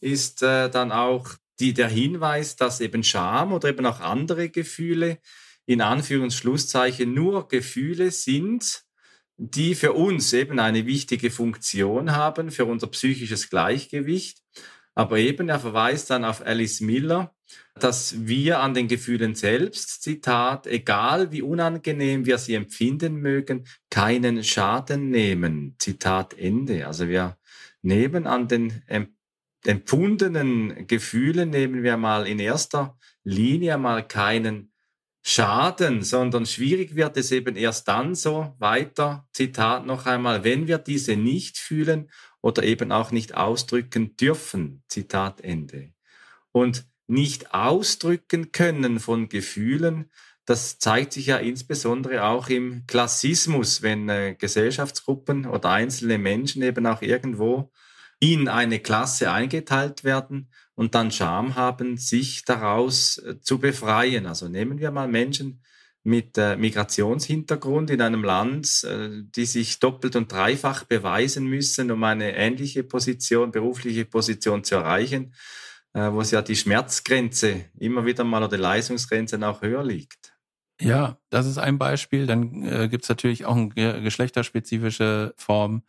ist 0.00 0.42
äh, 0.42 0.68
dann 0.68 0.92
auch 0.92 1.30
die, 1.58 1.72
der 1.72 1.88
Hinweis, 1.88 2.56
dass 2.56 2.80
eben 2.80 3.02
Scham 3.02 3.52
oder 3.52 3.70
eben 3.70 3.86
auch 3.86 4.00
andere 4.00 4.50
Gefühle 4.50 5.18
in 5.66 5.80
Anführungsschlusszeichen 5.80 7.12
nur 7.12 7.48
Gefühle 7.48 8.10
sind, 8.10 8.82
die 9.36 9.74
für 9.74 9.92
uns 9.92 10.32
eben 10.32 10.58
eine 10.58 10.84
wichtige 10.84 11.30
Funktion 11.30 12.12
haben, 12.12 12.50
für 12.50 12.66
unser 12.66 12.88
psychisches 12.88 13.48
Gleichgewicht. 13.48 14.42
Aber 14.94 15.18
eben, 15.18 15.48
er 15.48 15.60
verweist 15.60 16.10
dann 16.10 16.24
auf 16.24 16.44
Alice 16.44 16.80
Miller, 16.80 17.34
dass 17.82 18.26
wir 18.26 18.60
an 18.60 18.74
den 18.74 18.88
Gefühlen 18.88 19.34
selbst, 19.34 20.02
Zitat, 20.02 20.66
egal 20.66 21.32
wie 21.32 21.42
unangenehm 21.42 22.26
wir 22.26 22.38
sie 22.38 22.54
empfinden 22.54 23.16
mögen, 23.16 23.66
keinen 23.90 24.44
Schaden 24.44 25.10
nehmen. 25.10 25.76
Zitat 25.78 26.38
Ende. 26.38 26.86
Also 26.86 27.08
wir 27.08 27.36
nehmen 27.82 28.26
an 28.26 28.48
den 28.48 28.82
empfundenen 29.64 30.86
Gefühlen, 30.86 31.50
nehmen 31.50 31.82
wir 31.82 31.96
mal 31.96 32.26
in 32.26 32.38
erster 32.38 32.96
Linie 33.24 33.78
mal 33.78 34.06
keinen 34.06 34.72
Schaden, 35.22 36.02
sondern 36.02 36.46
schwierig 36.46 36.94
wird 36.94 37.16
es 37.18 37.30
eben 37.30 37.56
erst 37.56 37.88
dann 37.88 38.14
so 38.14 38.54
weiter, 38.58 39.28
Zitat 39.32 39.84
noch 39.84 40.06
einmal, 40.06 40.44
wenn 40.44 40.66
wir 40.66 40.78
diese 40.78 41.14
nicht 41.16 41.58
fühlen 41.58 42.10
oder 42.40 42.62
eben 42.62 42.90
auch 42.90 43.10
nicht 43.10 43.34
ausdrücken 43.34 44.16
dürfen, 44.16 44.82
Zitat 44.88 45.42
Ende. 45.42 45.92
Und 46.52 46.89
nicht 47.10 47.54
ausdrücken 47.54 48.52
können 48.52 49.00
von 49.00 49.28
Gefühlen, 49.28 50.10
das 50.46 50.78
zeigt 50.78 51.12
sich 51.12 51.26
ja 51.26 51.36
insbesondere 51.36 52.24
auch 52.24 52.48
im 52.48 52.84
Klassismus, 52.86 53.82
wenn 53.82 54.08
äh, 54.08 54.34
Gesellschaftsgruppen 54.36 55.46
oder 55.46 55.70
einzelne 55.70 56.18
Menschen 56.18 56.62
eben 56.62 56.86
auch 56.86 57.02
irgendwo 57.02 57.70
in 58.18 58.48
eine 58.48 58.80
Klasse 58.80 59.30
eingeteilt 59.30 60.02
werden 60.02 60.50
und 60.74 60.94
dann 60.94 61.10
Scham 61.10 61.54
haben, 61.54 61.98
sich 61.98 62.44
daraus 62.44 63.18
äh, 63.18 63.40
zu 63.40 63.58
befreien. 63.58 64.26
Also 64.26 64.48
nehmen 64.48 64.78
wir 64.78 64.90
mal 64.90 65.08
Menschen 65.08 65.62
mit 66.02 66.38
äh, 66.38 66.56
Migrationshintergrund 66.56 67.90
in 67.90 68.00
einem 68.00 68.24
Land, 68.24 68.84
äh, 68.84 69.22
die 69.22 69.46
sich 69.46 69.78
doppelt 69.78 70.16
und 70.16 70.32
dreifach 70.32 70.84
beweisen 70.84 71.46
müssen, 71.46 71.90
um 71.90 72.02
eine 72.02 72.34
ähnliche 72.34 72.82
Position, 72.82 73.52
berufliche 73.52 74.04
Position 74.04 74.64
zu 74.64 74.76
erreichen, 74.76 75.34
wo 75.92 76.20
es 76.20 76.30
ja 76.30 76.42
die 76.42 76.56
Schmerzgrenze 76.56 77.64
immer 77.78 78.06
wieder 78.06 78.24
mal 78.24 78.42
oder 78.42 78.56
die 78.56 78.62
Leistungsgrenze 78.62 79.44
auch 79.46 79.62
höher 79.62 79.84
liegt. 79.84 80.36
Ja, 80.80 81.18
das 81.28 81.46
ist 81.46 81.58
ein 81.58 81.78
Beispiel. 81.78 82.26
Dann 82.26 82.64
äh, 82.64 82.88
gibt 82.88 83.04
es 83.04 83.08
natürlich 83.08 83.44
auch 83.44 83.56
eine 83.56 84.02
geschlechterspezifische 84.02 85.34
Form 85.36 85.82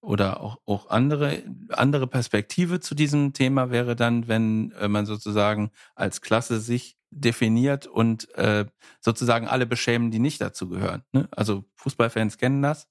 oder 0.00 0.40
auch, 0.40 0.58
auch 0.64 0.90
andere, 0.90 1.42
andere 1.70 2.06
Perspektive 2.06 2.80
zu 2.80 2.94
diesem 2.94 3.32
Thema 3.32 3.70
wäre 3.70 3.96
dann, 3.96 4.28
wenn 4.28 4.72
äh, 4.72 4.88
man 4.88 5.06
sozusagen 5.06 5.70
als 5.94 6.20
Klasse 6.20 6.60
sich 6.60 6.96
definiert 7.10 7.86
und 7.86 8.32
äh, 8.36 8.66
sozusagen 9.00 9.48
alle 9.48 9.66
beschämen, 9.66 10.10
die 10.10 10.18
nicht 10.18 10.40
dazu 10.40 10.68
gehören. 10.68 11.02
Ne? 11.12 11.28
Also 11.30 11.64
Fußballfans 11.76 12.38
kennen 12.38 12.62
das. 12.62 12.86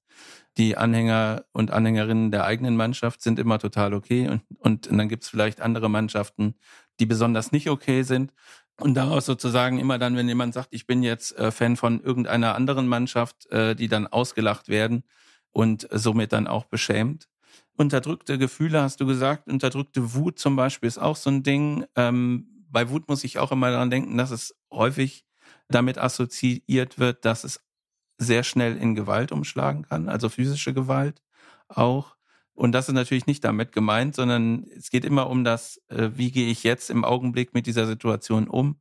Die 0.57 0.75
Anhänger 0.75 1.45
und 1.53 1.71
Anhängerinnen 1.71 2.31
der 2.31 2.45
eigenen 2.45 2.75
Mannschaft 2.75 3.21
sind 3.21 3.37
immer 3.37 3.59
total 3.59 3.93
okay 3.93 4.27
und, 4.27 4.41
und, 4.59 4.87
dann 4.87 5.07
gibt's 5.07 5.29
vielleicht 5.29 5.61
andere 5.61 5.89
Mannschaften, 5.89 6.55
die 6.99 7.05
besonders 7.05 7.51
nicht 7.51 7.69
okay 7.69 8.01
sind. 8.01 8.33
Und 8.79 8.95
daraus 8.95 9.25
sozusagen 9.25 9.79
immer 9.79 9.97
dann, 9.97 10.15
wenn 10.15 10.27
jemand 10.27 10.53
sagt, 10.53 10.69
ich 10.71 10.85
bin 10.85 11.03
jetzt 11.03 11.37
äh, 11.37 11.51
Fan 11.51 11.77
von 11.77 12.01
irgendeiner 12.01 12.55
anderen 12.55 12.87
Mannschaft, 12.87 13.49
äh, 13.51 13.75
die 13.75 13.87
dann 13.87 14.07
ausgelacht 14.07 14.67
werden 14.67 15.03
und 15.51 15.87
somit 15.91 16.31
dann 16.31 16.47
auch 16.47 16.65
beschämt. 16.65 17.27
Unterdrückte 17.75 18.37
Gefühle, 18.37 18.81
hast 18.81 18.99
du 18.99 19.05
gesagt, 19.05 19.47
unterdrückte 19.47 20.13
Wut 20.13 20.39
zum 20.39 20.55
Beispiel 20.55 20.87
ist 20.87 20.97
auch 20.97 21.15
so 21.15 21.29
ein 21.29 21.43
Ding. 21.43 21.85
Ähm, 21.95 22.65
bei 22.69 22.89
Wut 22.89 23.07
muss 23.07 23.23
ich 23.23 23.39
auch 23.39 23.51
immer 23.51 23.71
daran 23.71 23.89
denken, 23.89 24.17
dass 24.17 24.31
es 24.31 24.55
häufig 24.71 25.25
damit 25.69 25.97
assoziiert 25.97 26.99
wird, 26.99 27.25
dass 27.25 27.43
es 27.43 27.66
sehr 28.17 28.43
schnell 28.43 28.77
in 28.77 28.95
Gewalt 28.95 29.31
umschlagen 29.31 29.83
kann, 29.83 30.09
also 30.09 30.29
physische 30.29 30.73
Gewalt 30.73 31.21
auch. 31.67 32.15
Und 32.53 32.71
das 32.71 32.87
ist 32.87 32.95
natürlich 32.95 33.27
nicht 33.27 33.43
damit 33.43 33.71
gemeint, 33.71 34.15
sondern 34.15 34.65
es 34.75 34.89
geht 34.89 35.05
immer 35.05 35.29
um 35.29 35.43
das, 35.43 35.79
äh, 35.89 36.09
wie 36.15 36.31
gehe 36.31 36.49
ich 36.49 36.63
jetzt 36.63 36.89
im 36.89 37.05
Augenblick 37.05 37.53
mit 37.53 37.67
dieser 37.67 37.85
Situation 37.85 38.47
um. 38.47 38.79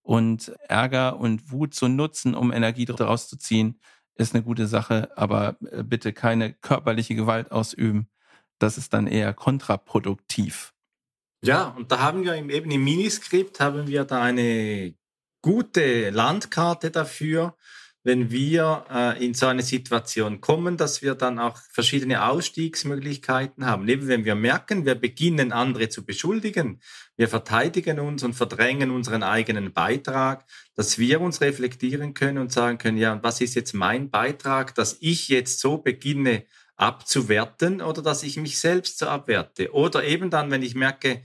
Und 0.00 0.54
Ärger 0.66 1.18
und 1.18 1.52
Wut 1.52 1.74
zu 1.74 1.88
nutzen, 1.88 2.34
um 2.34 2.50
Energie 2.50 2.86
daraus 2.86 3.28
zu 3.28 3.36
ziehen, 3.36 3.78
ist 4.14 4.34
eine 4.34 4.42
gute 4.42 4.66
Sache, 4.66 5.10
aber 5.16 5.56
äh, 5.70 5.82
bitte 5.82 6.14
keine 6.14 6.54
körperliche 6.54 7.14
Gewalt 7.14 7.52
ausüben. 7.52 8.08
Das 8.58 8.78
ist 8.78 8.94
dann 8.94 9.06
eher 9.06 9.34
kontraproduktiv. 9.34 10.72
Ja, 11.42 11.68
und 11.68 11.92
da 11.92 12.00
haben 12.00 12.24
wir 12.24 12.34
eben 12.34 12.70
im 12.70 12.82
Miniskript 12.82 13.60
haben 13.60 13.86
wir 13.86 14.04
da 14.04 14.22
eine 14.22 14.94
gute 15.42 16.10
Landkarte 16.10 16.90
dafür, 16.90 17.56
wenn 18.04 18.30
wir 18.30 18.84
äh, 18.90 19.24
in 19.24 19.34
so 19.34 19.46
eine 19.46 19.62
Situation 19.62 20.40
kommen, 20.40 20.76
dass 20.76 21.02
wir 21.02 21.14
dann 21.14 21.38
auch 21.38 21.58
verschiedene 21.70 22.24
Ausstiegsmöglichkeiten 22.24 23.66
haben. 23.66 23.88
Eben 23.88 24.08
wenn 24.08 24.24
wir 24.24 24.34
merken, 24.34 24.86
wir 24.86 24.94
beginnen 24.94 25.52
andere 25.52 25.88
zu 25.88 26.06
beschuldigen, 26.06 26.80
wir 27.16 27.28
verteidigen 27.28 27.98
uns 27.98 28.22
und 28.22 28.34
verdrängen 28.34 28.90
unseren 28.90 29.22
eigenen 29.22 29.72
Beitrag, 29.72 30.46
dass 30.74 30.98
wir 30.98 31.20
uns 31.20 31.40
reflektieren 31.40 32.14
können 32.14 32.38
und 32.38 32.52
sagen 32.52 32.78
können, 32.78 32.98
ja, 32.98 33.20
was 33.22 33.40
ist 33.40 33.54
jetzt 33.54 33.74
mein 33.74 34.10
Beitrag, 34.10 34.74
dass 34.74 34.96
ich 35.00 35.28
jetzt 35.28 35.60
so 35.60 35.78
beginne, 35.78 36.44
abzuwerten 36.76 37.82
oder 37.82 38.02
dass 38.02 38.22
ich 38.22 38.36
mich 38.36 38.58
selbst 38.58 38.98
so 38.98 39.06
abwerte. 39.06 39.72
Oder 39.74 40.04
eben 40.04 40.30
dann, 40.30 40.50
wenn 40.50 40.62
ich 40.62 40.74
merke, 40.74 41.22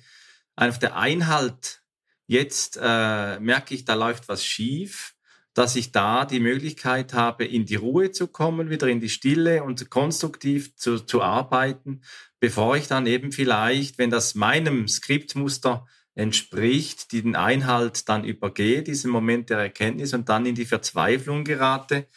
auf 0.55 0.79
der 0.79 0.97
Einhalt, 0.97 1.81
jetzt 2.25 2.77
äh, 2.81 3.39
merke 3.39 3.75
ich, 3.75 3.85
da 3.85 3.93
läuft 3.93 4.27
was 4.27 4.43
schief, 4.43 5.15
dass 5.53 5.75
ich 5.75 5.91
da 5.91 6.25
die 6.25 6.39
Möglichkeit 6.39 7.13
habe, 7.13 7.45
in 7.45 7.65
die 7.65 7.75
Ruhe 7.75 8.11
zu 8.11 8.27
kommen, 8.27 8.69
wieder 8.69 8.87
in 8.87 8.99
die 8.99 9.09
Stille 9.09 9.63
und 9.63 9.89
konstruktiv 9.89 10.75
zu, 10.75 10.99
zu 10.99 11.21
arbeiten, 11.21 12.01
bevor 12.39 12.75
ich 12.75 12.87
dann 12.87 13.05
eben 13.05 13.31
vielleicht, 13.31 13.97
wenn 13.97 14.09
das 14.09 14.35
meinem 14.35 14.87
Skriptmuster 14.87 15.85
entspricht, 16.15 17.11
den 17.11 17.35
Einhalt 17.35 18.07
dann 18.09 18.23
übergehe, 18.23 18.83
diesen 18.83 19.11
Moment 19.11 19.49
der 19.49 19.59
Erkenntnis 19.59 20.13
und 20.13 20.29
dann 20.29 20.45
in 20.45 20.55
die 20.55 20.65
Verzweiflung 20.65 21.43
gerate 21.43 22.07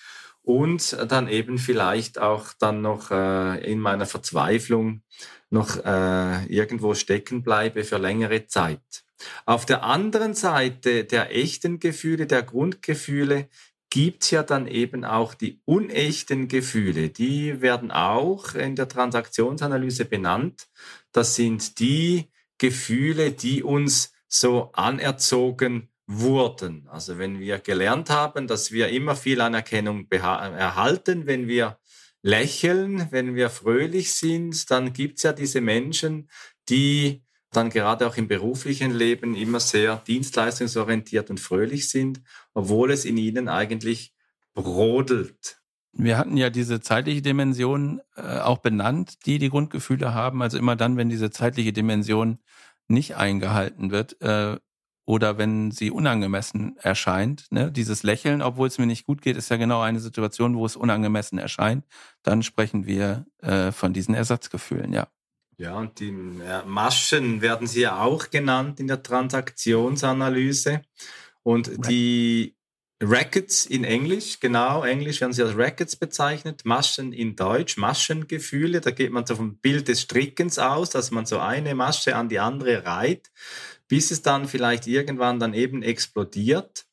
und 0.43 0.97
dann 1.09 1.29
eben 1.29 1.59
vielleicht 1.59 2.19
auch 2.19 2.53
dann 2.59 2.81
noch 2.81 3.11
äh, 3.11 3.71
in 3.71 3.81
meiner 3.81 4.07
Verzweiflung 4.07 5.03
noch 5.51 5.85
äh, 5.85 6.45
irgendwo 6.47 6.95
stecken 6.95 7.43
bleibe 7.43 7.85
für 7.85 7.99
längere 7.99 8.47
Zeit. 8.47 9.06
Auf 9.45 9.67
der 9.67 9.83
anderen 9.83 10.35
Seite 10.35 11.05
der 11.05 11.35
echten 11.35 11.79
Gefühle, 11.79 12.27
der 12.27 12.43
Grundgefühle, 12.43 13.49
gibt's 13.91 14.31
ja 14.31 14.43
dann 14.43 14.67
eben 14.67 15.05
auch 15.05 15.35
die 15.35 15.61
unechten 15.65 16.49
Gefühle. 16.49 17.09
Die 17.09 17.61
werden 17.63 17.91
auch 17.91 18.55
in 18.55 18.77
der 18.77 18.89
Transaktionsanalyse 18.89 20.05
benannt. 20.05 20.69
Das 21.13 21.35
sind 21.35 21.79
die 21.79 22.31
Gefühle, 22.59 23.33
die 23.33 23.63
uns 23.63 24.13
so 24.29 24.71
anerzogen 24.73 25.89
wurden. 26.07 26.87
Also 26.89 27.19
wenn 27.19 27.41
wir 27.41 27.59
gelernt 27.59 28.11
haben, 28.11 28.47
dass 28.47 28.71
wir 28.71 28.89
immer 28.89 29.17
viel 29.17 29.41
Anerkennung 29.41 30.07
erhalten, 30.11 31.27
wenn 31.27 31.49
wir 31.49 31.79
lächeln, 32.23 33.09
wenn 33.11 33.35
wir 33.35 33.51
fröhlich 33.51 34.15
sind, 34.15 34.71
dann 34.71 34.93
gibt's 34.93 35.23
ja 35.23 35.33
diese 35.33 35.61
Menschen, 35.61 36.29
die 36.69 37.23
dann 37.57 37.71
gerade 37.71 38.07
auch 38.07 38.17
im 38.17 38.29
beruflichen 38.29 38.93
Leben 38.93 39.35
immer 39.35 39.61
sehr 39.61 39.97
dienstleistungsorientiert 40.07 41.31
und 41.31 41.41
fröhlich 41.41 41.89
sind, 41.89 42.21
obwohl 42.55 42.91
es 42.91 43.05
in 43.05 43.17
ihnen 43.17 43.49
eigentlich 43.49 44.15
brodelt. 44.55 45.61
Wir 45.93 46.19
hatten 46.19 46.37
ja 46.37 46.51
diese 46.51 46.81
zeitliche 46.81 47.23
Dimension 47.23 48.03
äh, 48.17 48.39
auch 48.41 48.59
benannt, 48.59 49.25
die 49.25 49.39
die 49.39 49.49
Grundgefühle 49.49 50.13
haben. 50.13 50.43
Also 50.43 50.59
immer 50.59 50.77
dann, 50.77 50.99
wenn 50.99 51.09
diese 51.09 51.31
zeitliche 51.31 51.73
Dimension 51.73 52.39
nicht 52.87 53.17
eingehalten 53.17 53.91
wird 53.91 54.21
äh, 54.21 54.59
oder 55.07 55.39
wenn 55.39 55.71
sie 55.71 55.91
unangemessen 55.91 56.77
erscheint, 56.77 57.47
ne? 57.51 57.73
dieses 57.73 58.03
Lächeln, 58.03 58.43
obwohl 58.43 58.69
es 58.69 58.79
mir 58.79 58.87
nicht 58.87 59.07
gut 59.07 59.23
geht, 59.23 59.37
ist 59.37 59.49
ja 59.49 59.57
genau 59.57 59.81
eine 59.81 60.01
Situation, 60.01 60.57
wo 60.57 60.67
es 60.67 60.77
unangemessen 60.77 61.39
erscheint. 61.39 61.87
Dann 62.23 62.43
sprechen 62.43 62.87
wir 62.87 63.25
äh, 63.39 63.73
von 63.73 63.95
diesen 63.95 64.15
Ersatzgefühlen, 64.15 64.93
ja. 64.93 65.09
Ja, 65.59 65.79
und 65.79 66.01
die 66.01 66.13
Maschen 66.67 67.41
werden 67.41 67.67
sie 67.67 67.81
ja 67.81 68.03
auch 68.03 68.31
genannt 68.31 68.79
in 68.79 68.89
der 68.89 69.03
Transaktionsanalyse. 69.03 70.83
Und 71.43 71.89
die 71.89 72.57
Rackets 73.03 73.67
in 73.67 73.85
Englisch, 73.85 74.41
genau, 74.41 74.83
Englisch 74.83 75.21
werden 75.21 75.33
sie 75.33 75.43
als 75.43 75.57
Rackets 75.57 75.97
bezeichnet, 75.97 76.65
Maschen 76.65 77.13
in 77.13 77.37
Deutsch, 77.37 77.77
Maschengefühle, 77.77 78.81
da 78.81 78.91
geht 78.91 79.13
man 79.13 79.27
so 79.27 79.37
vom 79.37 79.59
Bild 79.59 79.89
des 79.89 80.03
Strickens 80.03 80.59
aus, 80.59 80.91
dass 80.91 81.11
man 81.11 81.27
so 81.27 81.39
eine 81.39 81.75
Masche 81.75 82.17
an 82.17 82.31
die 82.31 82.39
andere 82.39 82.85
reiht, 82.87 83.31
bis 83.87 84.11
es 84.11 84.23
dann 84.23 84.49
vielleicht 84.49 84.87
irgendwann 84.87 85.39
dann 85.39 85.53
eben 85.53 85.83
explodiert, 85.83 86.87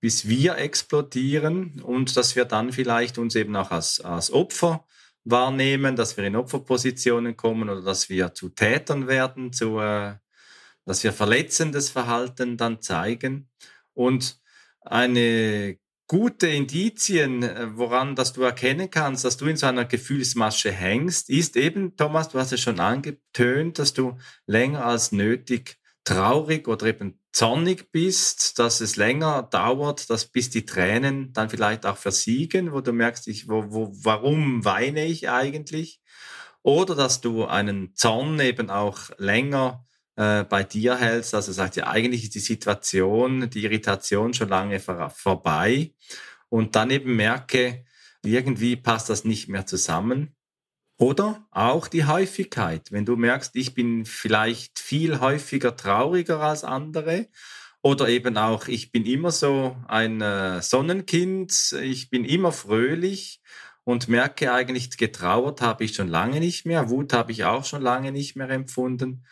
bis 0.00 0.28
wir 0.28 0.56
explodieren. 0.58 1.80
Und 1.82 2.16
dass 2.16 2.36
wir 2.36 2.44
dann 2.44 2.72
vielleicht 2.72 3.16
uns 3.16 3.34
eben 3.34 3.56
auch 3.56 3.70
als, 3.70 4.00
als 4.00 4.30
Opfer 4.30 4.84
wahrnehmen, 5.26 5.96
dass 5.96 6.16
wir 6.16 6.24
in 6.24 6.36
Opferpositionen 6.36 7.36
kommen 7.36 7.68
oder 7.68 7.82
dass 7.82 8.08
wir 8.08 8.32
zu 8.32 8.48
Tätern 8.48 9.08
werden, 9.08 9.52
zu, 9.52 9.78
äh, 9.80 10.14
dass 10.84 11.04
wir 11.04 11.12
verletzendes 11.12 11.90
Verhalten 11.90 12.56
dann 12.56 12.80
zeigen. 12.80 13.50
Und 13.92 14.40
eine 14.80 15.78
gute 16.06 16.46
Indizien, 16.46 17.42
äh, 17.42 17.76
woran 17.76 18.14
dass 18.14 18.32
du 18.32 18.42
erkennen 18.42 18.88
kannst, 18.88 19.24
dass 19.24 19.36
du 19.36 19.46
in 19.46 19.56
so 19.56 19.66
einer 19.66 19.84
Gefühlsmasche 19.84 20.70
hängst, 20.70 21.28
ist 21.28 21.56
eben, 21.56 21.96
Thomas, 21.96 22.28
du 22.28 22.38
hast 22.38 22.52
es 22.52 22.60
schon 22.60 22.78
angetönt, 22.78 23.78
dass 23.80 23.92
du 23.92 24.16
länger 24.46 24.84
als 24.84 25.10
nötig 25.10 25.78
traurig 26.04 26.68
oder 26.68 26.86
eben 26.86 27.20
zornig 27.36 27.92
bist, 27.92 28.58
dass 28.58 28.80
es 28.80 28.96
länger 28.96 29.42
dauert, 29.42 30.08
dass 30.08 30.24
bis 30.24 30.48
die 30.48 30.64
Tränen 30.64 31.34
dann 31.34 31.50
vielleicht 31.50 31.84
auch 31.84 31.98
versiegen, 31.98 32.72
wo 32.72 32.80
du 32.80 32.94
merkst, 32.94 33.28
ich, 33.28 33.46
wo, 33.46 33.66
wo, 33.68 33.92
warum 33.92 34.64
weine 34.64 35.04
ich 35.04 35.28
eigentlich? 35.28 36.00
Oder 36.62 36.94
dass 36.94 37.20
du 37.20 37.44
einen 37.44 37.94
Zorn 37.94 38.40
eben 38.40 38.70
auch 38.70 39.10
länger 39.18 39.84
äh, 40.14 40.44
bei 40.44 40.64
dir 40.64 40.96
hältst. 40.96 41.34
Also 41.34 41.52
sagt 41.52 41.76
ja, 41.76 41.88
eigentlich 41.88 42.24
ist 42.24 42.34
die 42.36 42.40
Situation, 42.40 43.50
die 43.50 43.64
Irritation 43.64 44.32
schon 44.32 44.48
lange 44.48 44.80
vor, 44.80 45.10
vorbei. 45.10 45.92
Und 46.48 46.74
dann 46.74 46.90
eben 46.90 47.16
merke, 47.16 47.84
irgendwie 48.24 48.76
passt 48.76 49.10
das 49.10 49.26
nicht 49.26 49.48
mehr 49.48 49.66
zusammen. 49.66 50.34
Oder 50.98 51.46
auch 51.50 51.88
die 51.88 52.06
Häufigkeit. 52.06 52.90
Wenn 52.90 53.04
du 53.04 53.16
merkst, 53.16 53.54
ich 53.56 53.74
bin 53.74 54.06
vielleicht 54.06 54.78
viel 54.78 55.20
häufiger 55.20 55.76
trauriger 55.76 56.40
als 56.40 56.64
andere. 56.64 57.28
Oder 57.82 58.08
eben 58.08 58.36
auch, 58.38 58.66
ich 58.66 58.90
bin 58.90 59.04
immer 59.04 59.30
so 59.30 59.76
ein 59.86 60.20
äh, 60.20 60.60
Sonnenkind, 60.62 61.76
ich 61.82 62.10
bin 62.10 62.24
immer 62.24 62.50
fröhlich 62.50 63.40
und 63.84 64.08
merke 64.08 64.52
eigentlich, 64.52 64.96
getrauert 64.96 65.60
habe 65.60 65.84
ich 65.84 65.94
schon 65.94 66.08
lange 66.08 66.40
nicht 66.40 66.66
mehr, 66.66 66.90
Wut 66.90 67.12
habe 67.12 67.30
ich 67.30 67.44
auch 67.44 67.64
schon 67.64 67.82
lange 67.82 68.10
nicht 68.10 68.34
mehr 68.34 68.50
empfunden 68.50 69.24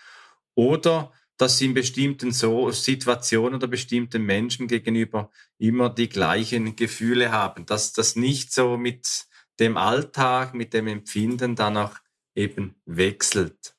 oder 0.55 1.13
dass 1.37 1.59
sie 1.59 1.67
in 1.67 1.75
bestimmten 1.75 2.31
so 2.31 2.71
Situationen 2.71 3.57
oder 3.57 3.67
bestimmten 3.67 4.23
Menschen 4.23 4.69
gegenüber 4.69 5.31
immer 5.59 5.91
die 5.91 6.09
gleichen 6.09 6.77
Gefühle 6.77 7.33
haben, 7.33 7.67
dass 7.67 7.93
das 7.93 8.15
nicht 8.15 8.53
so 8.53 8.77
mit 8.77 9.27
dem 9.61 9.77
Alltag, 9.77 10.55
mit 10.55 10.73
dem 10.73 10.87
Empfinden 10.87 11.55
dann 11.55 11.77
auch 11.77 11.95
eben 12.35 12.75
wechselt. 12.87 13.77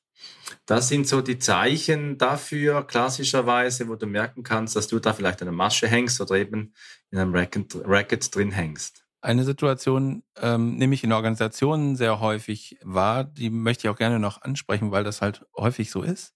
Das 0.64 0.88
sind 0.88 1.06
so 1.06 1.20
die 1.20 1.38
Zeichen 1.38 2.18
dafür, 2.18 2.86
klassischerweise, 2.86 3.88
wo 3.88 3.96
du 3.96 4.06
merken 4.06 4.42
kannst, 4.42 4.76
dass 4.76 4.88
du 4.88 4.98
da 4.98 5.12
vielleicht 5.12 5.42
eine 5.42 5.52
Masche 5.52 5.86
hängst 5.88 6.20
oder 6.20 6.36
eben 6.36 6.72
in 7.10 7.18
einem 7.18 7.34
Racket, 7.34 7.76
Racket 7.84 8.34
drin 8.34 8.50
hängst. 8.52 9.04
Eine 9.20 9.44
Situation 9.44 10.22
ähm, 10.40 10.76
nehme 10.76 10.94
ich 10.94 11.02
in 11.02 11.12
Organisationen 11.12 11.96
sehr 11.96 12.20
häufig 12.20 12.78
wahr, 12.82 13.24
die 13.24 13.50
möchte 13.50 13.86
ich 13.86 13.90
auch 13.92 13.98
gerne 13.98 14.18
noch 14.18 14.42
ansprechen, 14.42 14.92
weil 14.92 15.04
das 15.04 15.20
halt 15.20 15.44
häufig 15.56 15.90
so 15.90 16.02
ist, 16.02 16.34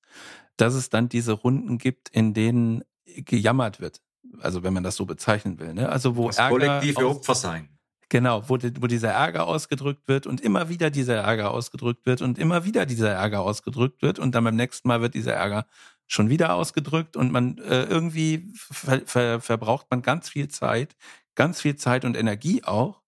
dass 0.56 0.74
es 0.74 0.90
dann 0.90 1.08
diese 1.08 1.32
Runden 1.32 1.78
gibt, 1.78 2.08
in 2.08 2.34
denen 2.34 2.82
gejammert 3.04 3.80
wird. 3.80 4.00
Also 4.40 4.62
wenn 4.62 4.72
man 4.72 4.82
das 4.82 4.96
so 4.96 5.06
bezeichnen 5.06 5.58
will. 5.58 5.74
Ne? 5.74 5.88
Also 5.88 6.16
wo 6.16 6.28
das 6.28 6.38
Ärger 6.38 6.50
kollektive 6.50 7.06
Opfer 7.08 7.34
sein. 7.34 7.79
Genau, 8.12 8.48
wo, 8.48 8.58
wo 8.80 8.86
dieser 8.88 9.10
Ärger 9.10 9.46
ausgedrückt 9.46 10.08
wird 10.08 10.26
und 10.26 10.40
immer 10.40 10.68
wieder 10.68 10.90
dieser 10.90 11.14
Ärger 11.18 11.52
ausgedrückt 11.52 12.06
wird 12.06 12.22
und 12.22 12.38
immer 12.40 12.64
wieder 12.64 12.84
dieser 12.84 13.10
Ärger 13.12 13.42
ausgedrückt 13.42 14.02
wird 14.02 14.18
und 14.18 14.34
dann 14.34 14.42
beim 14.42 14.56
nächsten 14.56 14.88
Mal 14.88 15.00
wird 15.00 15.14
dieser 15.14 15.34
Ärger 15.34 15.64
schon 16.08 16.28
wieder 16.28 16.54
ausgedrückt 16.54 17.16
und 17.16 17.30
man 17.30 17.58
äh, 17.58 17.84
irgendwie 17.84 18.52
ver, 18.56 19.02
ver, 19.06 19.40
verbraucht 19.40 19.86
man 19.90 20.02
ganz 20.02 20.28
viel 20.28 20.48
Zeit, 20.48 20.96
ganz 21.36 21.60
viel 21.60 21.76
Zeit 21.76 22.04
und 22.04 22.16
Energie 22.16 22.64
auch, 22.64 23.00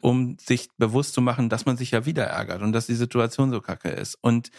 um 0.00 0.38
sich 0.38 0.70
bewusst 0.78 1.12
zu 1.12 1.20
machen, 1.20 1.50
dass 1.50 1.66
man 1.66 1.76
sich 1.76 1.90
ja 1.90 2.06
wieder 2.06 2.24
ärgert 2.24 2.62
und 2.62 2.72
dass 2.72 2.86
die 2.86 2.94
Situation 2.94 3.50
so 3.50 3.60
kacke 3.60 3.90
ist. 3.90 4.16
Und 4.22 4.50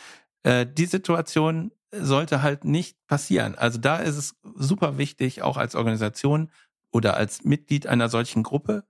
äh, 0.44 0.68
die 0.68 0.86
Situation 0.86 1.72
sollte 1.92 2.44
halt 2.44 2.64
nicht 2.64 2.96
passieren. 3.08 3.56
Also 3.56 3.80
da 3.80 3.98
ist 3.98 4.18
es 4.18 4.36
super 4.56 5.00
wichtig, 5.00 5.42
auch 5.42 5.58
als 5.58 5.74
Organisation 5.74 6.52
oder 6.92 7.18
als 7.18 7.44
Mitglied 7.44 7.88
einer 7.88 8.10
solchen 8.10 8.44
Gruppe 8.44 8.84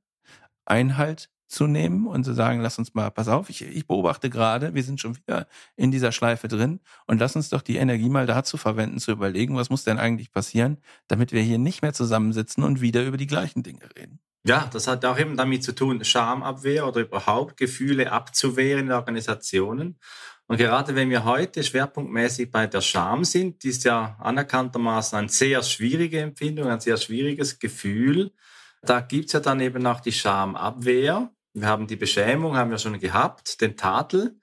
Einhalt 0.69 1.29
zu 1.49 1.65
nehmen 1.65 2.05
und 2.05 2.23
zu 2.23 2.34
sagen, 2.34 2.62
lass 2.62 2.77
uns 2.77 2.93
mal, 2.93 3.10
pass 3.10 3.27
auf, 3.27 3.49
ich, 3.49 3.63
ich 3.63 3.88
beobachte 3.88 4.29
gerade, 4.29 4.75
wir 4.75 4.84
sind 4.84 5.01
schon 5.01 5.17
wieder 5.17 5.47
in 5.75 5.91
dieser 5.91 6.12
Schleife 6.12 6.47
drin 6.47 6.79
und 7.08 7.19
lass 7.19 7.36
uns 7.36 7.49
doch 7.49 7.63
die 7.63 7.77
Energie 7.77 8.10
mal 8.10 8.27
dazu 8.27 8.55
verwenden, 8.55 8.99
zu 8.99 9.12
überlegen, 9.12 9.55
was 9.55 9.71
muss 9.71 9.84
denn 9.84 9.97
eigentlich 9.97 10.32
passieren, 10.32 10.77
damit 11.08 11.32
wir 11.32 11.41
hier 11.41 11.58
nicht 11.58 11.82
mehr 11.82 11.93
zusammensitzen 11.93 12.63
und 12.63 12.82
wieder 12.82 13.03
über 13.03 13.17
die 13.17 13.27
gleichen 13.27 13.63
Dinge 13.63 13.89
reden. 13.97 14.19
Ja, 14.45 14.69
das 14.71 14.88
hat 14.88 15.03
auch 15.05 15.19
eben 15.19 15.36
damit 15.36 15.63
zu 15.63 15.73
tun, 15.73 16.03
Schamabwehr 16.03 16.88
oder 16.88 17.01
überhaupt 17.01 17.58
Gefühle 17.58 18.12
abzuwehren 18.12 18.86
in 18.86 18.91
Organisationen. 18.91 19.99
Und 20.47 20.58
gerade 20.58 20.95
wenn 20.95 21.10
wir 21.10 21.25
heute 21.25 21.63
schwerpunktmäßig 21.63 22.49
bei 22.51 22.65
der 22.65 22.82
Scham 22.82 23.23
sind, 23.23 23.63
die 23.63 23.69
ist 23.69 23.84
ja 23.84 24.17
anerkanntermaßen 24.19 25.17
eine 25.17 25.29
sehr 25.29 25.62
schwierige 25.62 26.21
Empfindung, 26.21 26.67
ein 26.67 26.79
sehr 26.79 26.97
schwieriges 26.97 27.60
Gefühl. 27.60 28.32
Da 28.81 29.01
gibt's 29.01 29.33
ja 29.33 29.39
dann 29.39 29.59
eben 29.59 29.85
auch 29.85 29.99
die 29.99 30.11
Schamabwehr. 30.11 31.29
Wir 31.53 31.67
haben 31.67 31.87
die 31.87 31.95
Beschämung, 31.95 32.55
haben 32.55 32.71
wir 32.71 32.77
schon 32.77 32.99
gehabt, 32.99 33.61
den 33.61 33.75
Tadel, 33.75 34.39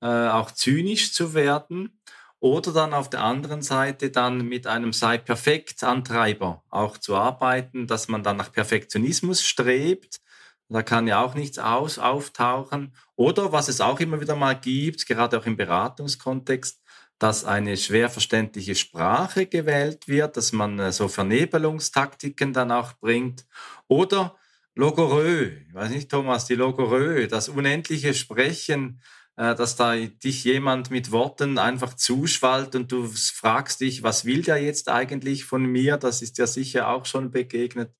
äh, 0.00 0.06
auch 0.06 0.50
zynisch 0.50 1.12
zu 1.12 1.34
werden. 1.34 2.00
Oder 2.40 2.72
dann 2.72 2.94
auf 2.94 3.10
der 3.10 3.22
anderen 3.22 3.62
Seite 3.62 4.10
dann 4.10 4.46
mit 4.46 4.66
einem 4.66 4.92
sei 4.92 5.18
perfekt 5.18 5.82
Antreiber 5.82 6.62
auch 6.68 6.96
zu 6.96 7.16
arbeiten, 7.16 7.86
dass 7.88 8.06
man 8.08 8.22
dann 8.22 8.36
nach 8.36 8.52
Perfektionismus 8.52 9.42
strebt. 9.42 10.20
Da 10.68 10.82
kann 10.82 11.06
ja 11.08 11.24
auch 11.24 11.34
nichts 11.34 11.58
aus, 11.58 11.98
auftauchen. 11.98 12.94
Oder 13.16 13.52
was 13.52 13.68
es 13.68 13.80
auch 13.80 13.98
immer 14.00 14.20
wieder 14.20 14.36
mal 14.36 14.54
gibt, 14.54 15.06
gerade 15.06 15.38
auch 15.38 15.46
im 15.46 15.56
Beratungskontext, 15.56 16.80
dass 17.18 17.44
eine 17.44 17.76
schwer 17.76 18.10
verständliche 18.10 18.74
Sprache 18.74 19.46
gewählt 19.46 20.08
wird, 20.08 20.36
dass 20.36 20.52
man 20.52 20.78
äh, 20.78 20.92
so 20.92 21.08
Vernebelungstaktiken 21.08 22.52
dann 22.52 22.70
auch 22.70 22.92
bringt. 22.94 23.46
Oder 23.88 24.36
Logorö, 24.74 25.50
ich 25.68 25.74
weiß 25.74 25.90
nicht, 25.90 26.10
Thomas, 26.10 26.46
die 26.46 26.54
Logorö, 26.54 27.26
das 27.26 27.48
unendliche 27.48 28.14
Sprechen, 28.14 29.00
äh, 29.36 29.54
dass 29.54 29.76
da 29.76 29.96
dich 29.96 30.44
jemand 30.44 30.90
mit 30.90 31.10
Worten 31.10 31.58
einfach 31.58 31.94
zuschwallt 31.94 32.74
und 32.76 32.92
du 32.92 33.06
fragst 33.06 33.80
dich, 33.80 34.02
was 34.02 34.24
will 34.24 34.42
der 34.42 34.62
jetzt 34.62 34.88
eigentlich 34.88 35.44
von 35.44 35.64
mir? 35.64 35.96
Das 35.96 36.22
ist 36.22 36.38
ja 36.38 36.46
sicher 36.46 36.88
auch 36.88 37.06
schon 37.06 37.30
begegnet. 37.32 37.92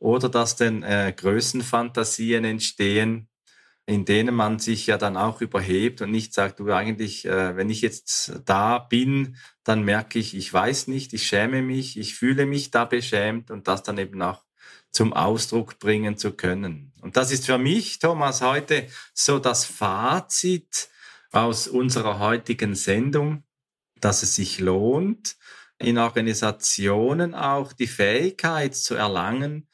Oder 0.00 0.28
dass 0.28 0.56
denn 0.56 0.82
äh, 0.82 1.12
Größenfantasien 1.16 2.44
entstehen, 2.44 3.29
in 3.90 4.04
denen 4.04 4.36
man 4.36 4.60
sich 4.60 4.86
ja 4.86 4.98
dann 4.98 5.16
auch 5.16 5.40
überhebt 5.40 6.00
und 6.00 6.12
nicht 6.12 6.32
sagt, 6.32 6.60
du 6.60 6.70
eigentlich, 6.72 7.24
äh, 7.24 7.56
wenn 7.56 7.70
ich 7.70 7.80
jetzt 7.80 8.40
da 8.44 8.78
bin, 8.78 9.36
dann 9.64 9.82
merke 9.82 10.20
ich, 10.20 10.36
ich 10.36 10.52
weiß 10.52 10.86
nicht, 10.86 11.12
ich 11.12 11.26
schäme 11.26 11.60
mich, 11.60 11.98
ich 11.98 12.14
fühle 12.14 12.46
mich 12.46 12.70
da 12.70 12.84
beschämt 12.84 13.50
und 13.50 13.66
das 13.66 13.82
dann 13.82 13.98
eben 13.98 14.22
auch 14.22 14.44
zum 14.92 15.12
Ausdruck 15.12 15.80
bringen 15.80 16.16
zu 16.16 16.32
können. 16.32 16.92
Und 17.00 17.16
das 17.16 17.32
ist 17.32 17.46
für 17.46 17.58
mich, 17.58 17.98
Thomas, 17.98 18.42
heute 18.42 18.86
so 19.12 19.40
das 19.40 19.64
Fazit 19.64 20.88
aus 21.32 21.66
unserer 21.66 22.20
heutigen 22.20 22.76
Sendung, 22.76 23.42
dass 23.96 24.22
es 24.22 24.36
sich 24.36 24.60
lohnt, 24.60 25.36
in 25.78 25.98
Organisationen 25.98 27.34
auch 27.34 27.72
die 27.72 27.88
Fähigkeit 27.88 28.76
zu 28.76 28.94
erlangen, 28.94 29.68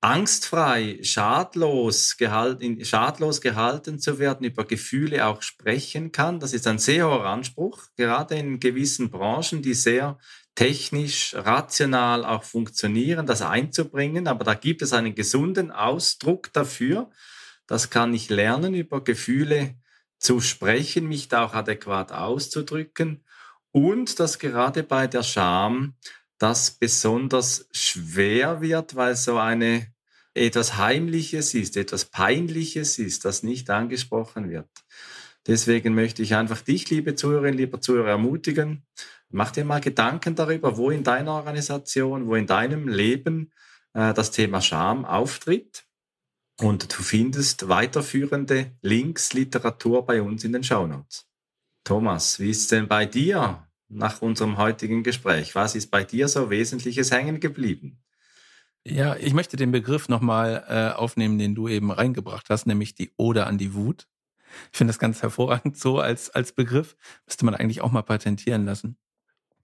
angstfrei, 0.00 0.98
schadlos, 1.02 2.16
gehalten, 2.16 2.82
schadlos 2.84 3.40
gehalten 3.40 3.98
zu 3.98 4.18
werden, 4.18 4.46
über 4.46 4.64
Gefühle 4.64 5.26
auch 5.26 5.42
sprechen 5.42 6.10
kann. 6.12 6.40
Das 6.40 6.54
ist 6.54 6.66
ein 6.66 6.78
sehr 6.78 7.06
hoher 7.06 7.26
Anspruch, 7.26 7.82
gerade 7.96 8.36
in 8.36 8.60
gewissen 8.60 9.10
Branchen, 9.10 9.62
die 9.62 9.74
sehr 9.74 10.18
technisch, 10.54 11.34
rational 11.36 12.24
auch 12.24 12.44
funktionieren, 12.44 13.26
das 13.26 13.42
einzubringen. 13.42 14.26
Aber 14.26 14.44
da 14.44 14.54
gibt 14.54 14.82
es 14.82 14.92
einen 14.92 15.14
gesunden 15.14 15.70
Ausdruck 15.70 16.52
dafür, 16.52 17.10
Das 17.66 17.90
kann 17.90 18.14
ich 18.14 18.30
lernen, 18.30 18.74
über 18.74 19.02
Gefühle 19.04 19.76
zu 20.18 20.40
sprechen, 20.40 21.06
mich 21.08 21.28
da 21.28 21.44
auch 21.44 21.54
adäquat 21.54 22.12
auszudrücken. 22.12 23.24
Und 23.72 24.18
dass 24.20 24.38
gerade 24.40 24.82
bei 24.82 25.06
der 25.06 25.22
Scham 25.22 25.94
das 26.40 26.70
besonders 26.72 27.68
schwer 27.70 28.62
wird, 28.62 28.96
weil 28.96 29.14
so 29.14 29.36
eine 29.36 29.86
etwas 30.34 30.76
Heimliches 30.78 31.54
ist, 31.54 31.76
etwas 31.76 32.06
Peinliches 32.06 32.98
ist, 32.98 33.24
das 33.24 33.42
nicht 33.42 33.68
angesprochen 33.68 34.48
wird. 34.48 34.68
Deswegen 35.46 35.94
möchte 35.94 36.22
ich 36.22 36.34
einfach 36.34 36.62
dich, 36.62 36.88
liebe 36.90 37.14
Zuhörerinnen, 37.14 37.58
lieber 37.58 37.80
Zuhörer, 37.80 38.10
ermutigen. 38.10 38.86
Mach 39.28 39.50
dir 39.50 39.64
mal 39.64 39.80
Gedanken 39.80 40.34
darüber, 40.34 40.76
wo 40.76 40.90
in 40.90 41.04
deiner 41.04 41.32
Organisation, 41.32 42.26
wo 42.26 42.34
in 42.34 42.46
deinem 42.46 42.88
Leben 42.88 43.52
äh, 43.92 44.14
das 44.14 44.30
Thema 44.30 44.62
Scham 44.62 45.04
auftritt. 45.04 45.84
Und 46.58 46.96
du 46.96 47.02
findest 47.02 47.68
weiterführende 47.68 48.72
Links, 48.80 49.32
Literatur 49.34 50.06
bei 50.06 50.22
uns 50.22 50.44
in 50.44 50.52
den 50.52 50.64
Shownotes. 50.64 51.26
Thomas, 51.84 52.38
wie 52.38 52.50
ist 52.50 52.70
denn 52.72 52.88
bei 52.88 53.06
dir 53.06 53.66
nach 53.90 54.22
unserem 54.22 54.56
heutigen 54.56 55.02
Gespräch? 55.02 55.54
Was 55.54 55.74
ist 55.74 55.90
bei 55.90 56.04
dir 56.04 56.28
so 56.28 56.48
Wesentliches 56.48 57.10
hängen 57.10 57.40
geblieben? 57.40 57.98
Ja, 58.84 59.16
ich 59.16 59.34
möchte 59.34 59.56
den 59.56 59.72
Begriff 59.72 60.08
nochmal 60.08 60.64
äh, 60.68 60.96
aufnehmen, 60.96 61.38
den 61.38 61.54
du 61.54 61.68
eben 61.68 61.90
reingebracht 61.90 62.48
hast, 62.48 62.66
nämlich 62.66 62.94
die 62.94 63.12
Ode 63.18 63.46
an 63.46 63.58
die 63.58 63.74
Wut. 63.74 64.08
Ich 64.72 64.78
finde 64.78 64.90
das 64.90 64.98
ganz 64.98 65.22
hervorragend 65.22 65.76
so 65.76 65.98
als, 65.98 66.30
als 66.30 66.52
Begriff. 66.52 66.96
Müsste 67.26 67.44
man 67.44 67.54
eigentlich 67.54 67.82
auch 67.82 67.92
mal 67.92 68.02
patentieren 68.02 68.64
lassen. 68.64 68.96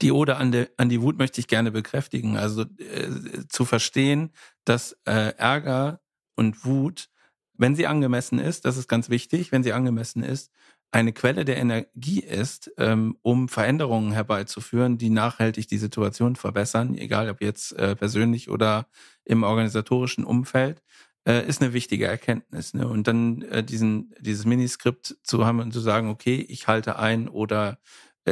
Die 0.03 0.13
Ode 0.13 0.37
an, 0.37 0.53
de, 0.53 0.69
an 0.77 0.91
die 0.91 1.01
Wut 1.01 1.17
möchte 1.17 1.41
ich 1.41 1.49
gerne 1.49 1.71
bekräftigen. 1.71 2.37
Also 2.37 2.63
äh, 2.63 3.47
zu 3.49 3.65
verstehen, 3.65 4.33
dass 4.65 4.93
äh, 5.07 5.35
Ärger 5.39 6.01
und 6.35 6.67
Wut, 6.67 7.09
wenn 7.55 7.75
sie 7.75 7.87
angemessen 7.87 8.39
ist, 8.39 8.67
das 8.67 8.77
ist 8.77 8.89
ganz 8.89 9.09
wichtig, 9.09 9.51
wenn 9.51 9.63
sie 9.63 9.73
angemessen 9.73 10.23
ist, 10.23 10.51
eine 10.93 11.13
Quelle 11.13 11.45
der 11.45 11.59
Energie 11.59 12.21
ist, 12.21 12.71
ähm, 12.79 13.17
um 13.23 13.49
Veränderungen 13.49 14.13
herbeizuführen, 14.13 14.99
die 14.99 15.11
nachhaltig 15.11 15.69
die 15.69 15.79
Situation 15.79 16.37
verbessern, 16.37 16.97
egal 16.97 17.29
ob 17.29 17.43
jetzt 17.43 17.73
äh, 17.73 17.97
persönlich 17.97 18.49
oder 18.49 18.87
im 19.25 19.43
organisatorischen 19.43 20.25
Umfeld, 20.25 20.83
äh, 21.27 21.47
ist 21.47 21.61
eine 21.61 21.73
wichtige 21.73 22.07
Erkenntnis. 22.07 22.73
Ne? 22.73 22.87
Und 22.87 23.09
dann 23.09 23.43
äh, 23.43 23.63
diesen, 23.63 24.15
dieses 24.21 24.45
Miniskript 24.45 25.17
zu 25.23 25.45
haben 25.45 25.61
und 25.61 25.73
zu 25.73 25.81
sagen, 25.81 26.09
okay, 26.09 26.37
ich 26.49 26.69
halte 26.69 26.99
ein 26.99 27.29
oder 27.29 27.79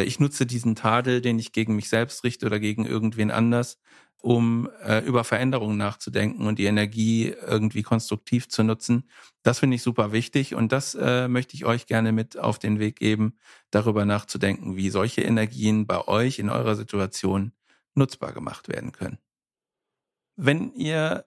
ich 0.03 0.21
nutze 0.21 0.47
diesen 0.47 0.75
Tadel, 0.75 1.21
den 1.21 1.39
ich 1.39 1.53
gegen 1.53 1.77
mich 1.77 1.89
selbst 1.89 2.25
richte 2.25 2.47
oder 2.47 2.59
gegen 2.59 2.85
irgendwen 2.85 3.31
anders, 3.31 3.79
um 4.21 4.71
äh, 4.83 5.05
über 5.05 5.23
Veränderungen 5.23 5.77
nachzudenken 5.77 6.47
und 6.47 6.59
die 6.59 6.65
Energie 6.65 7.35
irgendwie 7.47 7.83
konstruktiv 7.83 8.49
zu 8.49 8.63
nutzen. 8.65 9.09
Das 9.43 9.59
finde 9.59 9.77
ich 9.77 9.83
super 9.83 10.13
wichtig 10.13 10.55
und 10.55 10.73
das 10.73 10.95
äh, 10.95 11.29
möchte 11.29 11.55
ich 11.55 11.67
euch 11.67 11.87
gerne 11.87 12.11
mit 12.13 12.39
auf 12.39 12.59
den 12.59 12.79
Weg 12.79 12.97
geben, 12.97 13.39
darüber 13.71 14.07
nachzudenken, 14.07 14.77
wie 14.77 14.89
solche 14.89 15.21
Energien 15.21 15.87
bei 15.87 16.09
euch 16.09 16.39
in 16.39 16.49
eurer 16.49 16.75
Situation 16.75 17.53
nutzbar 17.95 18.33
gemacht 18.33 18.69
werden 18.69 18.93
können. 18.93 19.19
Wenn 20.37 20.73
ihr 20.73 21.27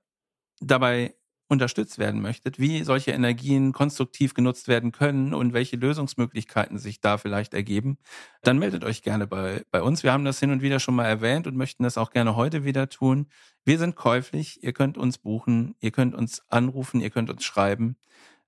dabei 0.59 1.15
unterstützt 1.48 1.98
werden 1.98 2.22
möchtet, 2.22 2.60
wie 2.60 2.84
solche 2.84 3.12
Energien 3.12 3.72
konstruktiv 3.72 4.34
genutzt 4.34 4.68
werden 4.68 4.91
können 4.91 5.34
und 5.34 5.54
welche 5.54 5.78
Lösungsmöglichkeiten 5.78 6.78
sich 6.78 7.00
da 7.00 7.18
vielleicht 7.18 7.54
ergeben, 7.54 7.98
dann 8.41 8.60
meldet 8.60 8.84
euch 8.84 9.02
gerne 9.02 9.28
bei, 9.28 9.64
bei 9.72 9.82
uns. 9.82 10.04
Wir 10.04 10.12
haben 10.12 10.26
das 10.26 10.39
hin 10.39 10.52
und 10.52 10.62
wieder 10.62 10.80
schon 10.80 10.95
mal 10.95 11.06
erwähnt 11.06 11.48
und 11.48 11.56
möchten 11.56 11.84
das 11.84 11.98
auch 11.98 12.12
gerne 12.12 12.36
heute 12.36 12.66
wieder 12.66 12.89
tun. 12.89 13.28
Wir 13.64 13.80
sind 13.80 13.95
käuflich, 13.95 14.62
ihr 14.64 14.74
könnt 14.74 14.98
uns 14.98 15.18
buchen, 15.18 15.76
ihr 15.80 15.91
könnt 15.91 16.16
uns 16.16 16.41
anrufen, 16.50 17.00
ihr 17.00 17.10
könnt 17.10 17.30
uns 17.30 17.43
schreiben 17.43 17.95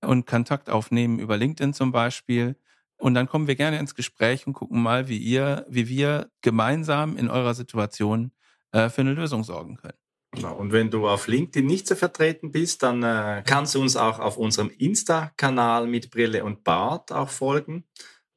und 0.01 0.25
Kontakt 0.25 0.69
aufnehmen 0.69 1.19
über 1.19 1.37
LinkedIn 1.37 1.73
zum 1.73 1.91
Beispiel. 1.91 2.57
Und 2.97 3.13
dann 3.13 3.27
kommen 3.27 3.47
wir 3.47 3.55
gerne 3.55 3.79
ins 3.79 3.95
Gespräch 3.95 4.45
und 4.45 4.53
gucken 4.53 4.81
mal, 4.81 5.07
wie 5.07 5.17
ihr, 5.17 5.65
wie 5.69 5.87
wir 5.87 6.29
gemeinsam 6.41 7.15
in 7.15 7.29
eurer 7.29 7.53
Situation 7.53 8.31
äh, 8.73 8.89
für 8.89 9.01
eine 9.01 9.13
Lösung 9.13 9.45
sorgen 9.45 9.77
können. 9.77 9.97
Genau. 10.31 10.55
Und 10.55 10.71
wenn 10.71 10.91
du 10.91 11.07
auf 11.07 11.27
LinkedIn 11.27 11.65
nicht 11.65 11.87
so 11.87 11.95
vertreten 11.95 12.51
bist, 12.51 12.83
dann 12.83 13.01
äh, 13.03 13.43
kannst 13.45 13.75
du 13.75 13.81
uns 13.81 13.95
auch 13.95 14.19
auf 14.19 14.37
unserem 14.37 14.69
Insta-Kanal 14.69 15.87
mit 15.87 16.11
Brille 16.11 16.43
und 16.43 16.63
Bart 16.63 17.11
auch 17.11 17.29
folgen. 17.29 17.85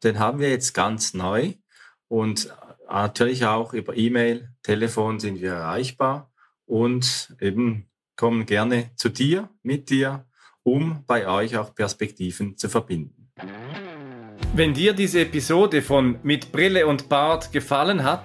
Den 0.03 0.19
haben 0.19 0.41
wir 0.41 0.51
jetzt 0.51 0.73
ganz 0.73 1.13
neu. 1.13 1.53
Und 2.09 2.47
äh, 2.47 2.51
natürlich 2.89 3.45
auch 3.45 3.75
über 3.75 3.97
E-Mail, 3.97 4.51
Telefon 4.63 5.21
sind 5.21 5.41
wir 5.41 5.53
erreichbar 5.53 6.33
und 6.67 7.37
eben 7.41 7.91
kommen 8.17 8.47
gerne 8.47 8.91
zu 8.97 9.09
dir, 9.09 9.51
mit 9.63 9.91
dir, 9.91 10.27
um 10.63 11.05
bei 11.07 11.27
euch 11.27 11.57
auch 11.57 11.75
Perspektiven 11.75 12.57
zu 12.57 12.69
verbinden. 12.69 13.31
Wenn 14.55 14.75
dir 14.75 14.93
diese 14.93 15.21
Episode 15.21 15.83
von 15.83 16.19
Mit 16.23 16.53
Brille 16.53 16.87
und 16.87 17.09
Bart 17.09 17.53
gefallen 17.53 18.05
hat, 18.05 18.25